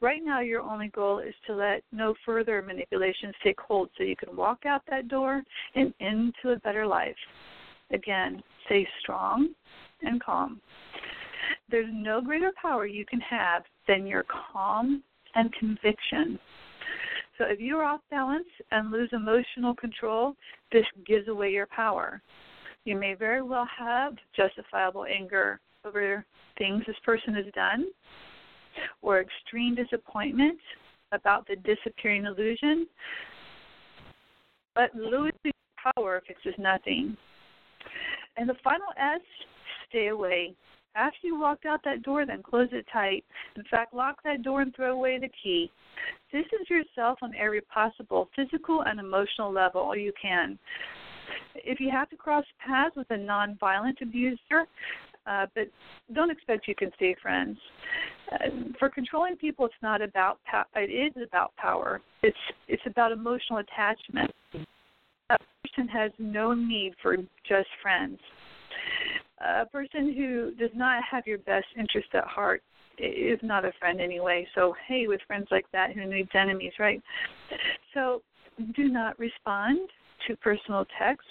Right 0.00 0.20
now, 0.22 0.40
your 0.40 0.60
only 0.60 0.88
goal 0.88 1.20
is 1.20 1.34
to 1.46 1.54
let 1.54 1.82
no 1.92 2.14
further 2.24 2.62
manipulations 2.62 3.34
take 3.42 3.58
hold 3.60 3.88
so 3.96 4.04
you 4.04 4.16
can 4.16 4.36
walk 4.36 4.66
out 4.66 4.82
that 4.90 5.08
door 5.08 5.42
and 5.74 5.94
into 6.00 6.50
a 6.54 6.60
better 6.60 6.86
life. 6.86 7.16
Again, 7.92 8.42
stay 8.66 8.86
strong 9.00 9.50
and 10.02 10.22
calm. 10.22 10.60
There's 11.70 11.90
no 11.92 12.20
greater 12.20 12.52
power 12.60 12.86
you 12.86 13.04
can 13.06 13.20
have 13.20 13.62
than 13.86 14.06
your 14.06 14.24
calm 14.52 15.02
and 15.34 15.52
conviction. 15.54 16.38
So 17.38 17.44
if 17.46 17.58
you're 17.58 17.84
off 17.84 18.00
balance 18.10 18.46
and 18.70 18.90
lose 18.90 19.10
emotional 19.12 19.74
control, 19.74 20.34
this 20.72 20.84
gives 21.06 21.28
away 21.28 21.50
your 21.50 21.66
power. 21.66 22.22
You 22.84 22.96
may 22.96 23.14
very 23.14 23.42
well 23.42 23.66
have 23.78 24.14
justifiable 24.36 25.04
anger 25.04 25.60
over 25.84 26.24
things 26.58 26.82
this 26.86 26.96
person 27.04 27.34
has 27.34 27.46
done, 27.54 27.86
or 29.02 29.20
extreme 29.20 29.74
disappointment 29.74 30.58
about 31.12 31.46
the 31.46 31.56
disappearing 31.56 32.24
illusion. 32.24 32.86
But 34.74 34.94
losing 34.94 35.52
power 35.96 36.22
fixes 36.26 36.54
nothing. 36.58 37.16
And 38.36 38.48
the 38.48 38.56
final 38.64 38.88
S, 38.98 39.20
stay 39.88 40.08
away. 40.08 40.54
After 40.96 41.26
you 41.26 41.38
walked 41.38 41.66
out 41.66 41.80
that 41.84 42.02
door, 42.02 42.24
then 42.24 42.42
close 42.42 42.68
it 42.72 42.86
tight. 42.92 43.24
In 43.56 43.64
fact, 43.70 43.94
lock 43.94 44.22
that 44.24 44.42
door 44.42 44.62
and 44.62 44.74
throw 44.74 44.92
away 44.92 45.18
the 45.18 45.30
key. 45.42 45.70
Distance 46.32 46.70
yourself 46.70 47.18
on 47.22 47.34
every 47.34 47.60
possible 47.62 48.28
physical 48.34 48.82
and 48.82 49.00
emotional 49.00 49.52
level 49.52 49.96
you 49.96 50.12
can. 50.20 50.58
If 51.56 51.80
you 51.80 51.90
have 51.90 52.10
to 52.10 52.16
cross 52.16 52.44
paths 52.64 52.96
with 52.96 53.10
a 53.10 53.14
nonviolent 53.14 54.00
abuser, 54.02 54.66
uh, 55.26 55.46
but 55.54 55.64
don't 56.14 56.30
expect 56.30 56.68
you 56.68 56.74
can 56.74 56.90
stay 56.96 57.16
friends. 57.20 57.56
Uh, 58.32 58.36
for 58.78 58.88
controlling 58.88 59.36
people, 59.36 59.64
it's 59.66 59.74
not 59.82 60.02
about 60.02 60.38
pow- 60.50 60.64
it 60.74 60.90
is 60.90 61.22
about 61.26 61.54
power. 61.56 62.00
It's 62.22 62.36
it's 62.68 62.82
about 62.86 63.12
emotional 63.12 63.60
attachment. 63.60 64.30
A 65.30 65.36
person 65.66 65.88
has 65.88 66.10
no 66.18 66.52
need 66.52 66.94
for 67.02 67.16
just 67.48 67.68
friends. 67.82 68.18
A 69.38 69.66
person 69.66 70.12
who 70.14 70.52
does 70.58 70.74
not 70.74 71.02
have 71.10 71.26
your 71.26 71.38
best 71.38 71.66
interest 71.78 72.08
at 72.14 72.24
heart 72.24 72.62
is 72.98 73.38
not 73.42 73.64
a 73.64 73.72
friend 73.78 74.00
anyway. 74.00 74.46
So 74.54 74.74
hey, 74.86 75.06
with 75.06 75.20
friends 75.26 75.48
like 75.50 75.66
that, 75.72 75.92
who 75.92 76.04
needs 76.06 76.30
enemies, 76.34 76.72
right? 76.78 77.02
So 77.94 78.22
do 78.76 78.88
not 78.88 79.18
respond 79.18 79.78
to 80.28 80.36
personal 80.36 80.86
texts 80.98 81.28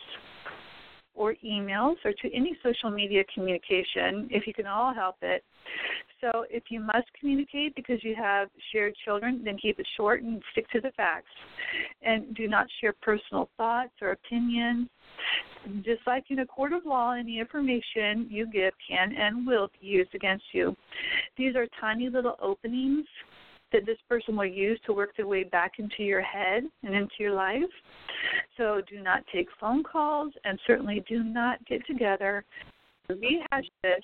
or 1.16 1.36
emails 1.46 1.96
or 2.06 2.12
to 2.22 2.34
any 2.34 2.58
social 2.64 2.90
media 2.90 3.24
communication 3.34 4.28
if 4.32 4.48
you 4.48 4.54
can 4.54 4.68
all 4.68 4.94
help 4.94 5.16
it. 5.22 5.44
So 6.22 6.46
if 6.50 6.64
you 6.70 6.80
must 6.80 7.08
communicate 7.20 7.76
because 7.76 8.02
you 8.04 8.16
have 8.16 8.50
shared 8.72 8.94
children, 9.04 9.42
then 9.44 9.58
keep 9.58 9.80
it 9.80 9.88
short 9.98 10.24
and 10.24 10.42
stick 10.52 10.70
to 10.72 10.80
the 10.80 10.92
facts. 10.92 11.28
And 12.02 12.34
do 12.36 12.48
not 12.48 12.68
share 12.80 12.94
personal 13.02 13.50
thoughts 13.58 13.92
or 14.02 14.12
opinions. 14.12 14.88
Just 15.84 16.02
like 16.08 16.26
in 16.30 16.40
a 16.40 16.46
court 16.46 16.74
of 16.74 16.86
law, 16.86 17.14
any 17.14 17.40
information 17.40 18.28
you 18.30 18.46
give 18.52 18.74
can 18.88 19.14
and 19.16 19.46
will 19.46 19.70
be 19.80 19.88
used 19.88 20.16
against 20.16 20.46
you. 20.54 20.76
These 21.38 21.56
are 21.56 21.68
tiny 21.80 22.10
little 22.10 22.36
openings 22.42 23.06
that 23.74 23.86
this 23.86 23.98
person 24.08 24.38
will 24.38 24.46
use 24.46 24.80
to 24.86 24.94
work 24.94 25.16
their 25.18 25.28
way 25.28 25.44
back 25.44 25.74
into 25.80 26.04
your 26.04 26.22
head 26.22 26.64
and 26.84 26.96
into 26.96 27.16
your 27.20 27.34
life. 27.34 27.64
So 28.56 28.82
do 28.90 29.02
not 29.02 29.24
take 29.34 29.48
phone 29.60 29.84
calls 29.84 30.32
and 30.46 30.60
certainly 30.66 31.04
do 31.10 31.24
not 31.24 31.64
get 31.66 31.86
together 31.86 32.46
to 33.08 33.16
rehash 33.16 33.66
this 33.82 34.04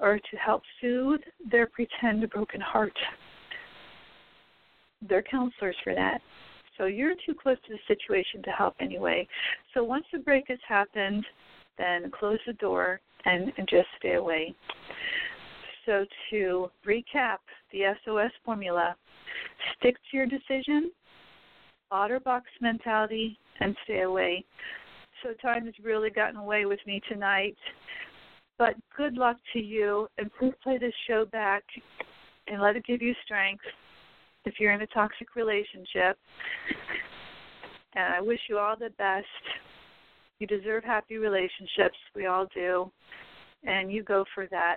or 0.00 0.18
to 0.18 0.36
help 0.36 0.62
soothe 0.80 1.20
their 1.50 1.66
pretend 1.66 2.28
broken 2.30 2.60
heart. 2.60 2.96
They're 5.08 5.22
counselors 5.22 5.76
for 5.84 5.94
that. 5.94 6.20
So 6.76 6.86
you're 6.86 7.14
too 7.26 7.34
close 7.40 7.56
to 7.66 7.72
the 7.72 7.94
situation 7.94 8.42
to 8.44 8.50
help 8.50 8.74
anyway. 8.80 9.26
So 9.74 9.82
once 9.82 10.04
the 10.12 10.18
break 10.18 10.44
has 10.48 10.58
happened, 10.66 11.24
then 11.76 12.10
close 12.10 12.38
the 12.46 12.52
door 12.54 13.00
and, 13.24 13.52
and 13.56 13.68
just 13.68 13.88
stay 13.98 14.14
away. 14.14 14.54
So 15.88 16.04
to 16.28 16.70
recap 16.86 17.38
the 17.72 17.94
SOS 18.04 18.30
formula, 18.44 18.94
stick 19.78 19.96
to 20.10 20.16
your 20.18 20.26
decision, 20.26 20.90
OtterBox 21.90 22.42
mentality, 22.60 23.38
and 23.60 23.74
stay 23.84 24.02
away. 24.02 24.44
So 25.22 25.30
time 25.40 25.64
has 25.64 25.72
really 25.82 26.10
gotten 26.10 26.36
away 26.36 26.66
with 26.66 26.80
me 26.86 27.00
tonight. 27.08 27.56
But 28.58 28.74
good 28.94 29.14
luck 29.14 29.38
to 29.54 29.60
you, 29.60 30.08
and 30.18 30.30
please 30.38 30.52
play 30.62 30.76
this 30.76 30.92
show 31.08 31.24
back 31.24 31.62
and 32.48 32.60
let 32.60 32.76
it 32.76 32.84
give 32.84 33.00
you 33.00 33.14
strength 33.24 33.64
if 34.44 34.60
you're 34.60 34.72
in 34.72 34.82
a 34.82 34.86
toxic 34.88 35.36
relationship. 35.36 36.18
And 37.94 38.12
I 38.12 38.20
wish 38.20 38.40
you 38.50 38.58
all 38.58 38.76
the 38.76 38.90
best. 38.98 39.26
You 40.38 40.46
deserve 40.46 40.84
happy 40.84 41.16
relationships. 41.16 41.96
We 42.14 42.26
all 42.26 42.46
do. 42.54 42.92
And 43.64 43.90
you 43.90 44.02
go 44.02 44.26
for 44.34 44.46
that. 44.50 44.76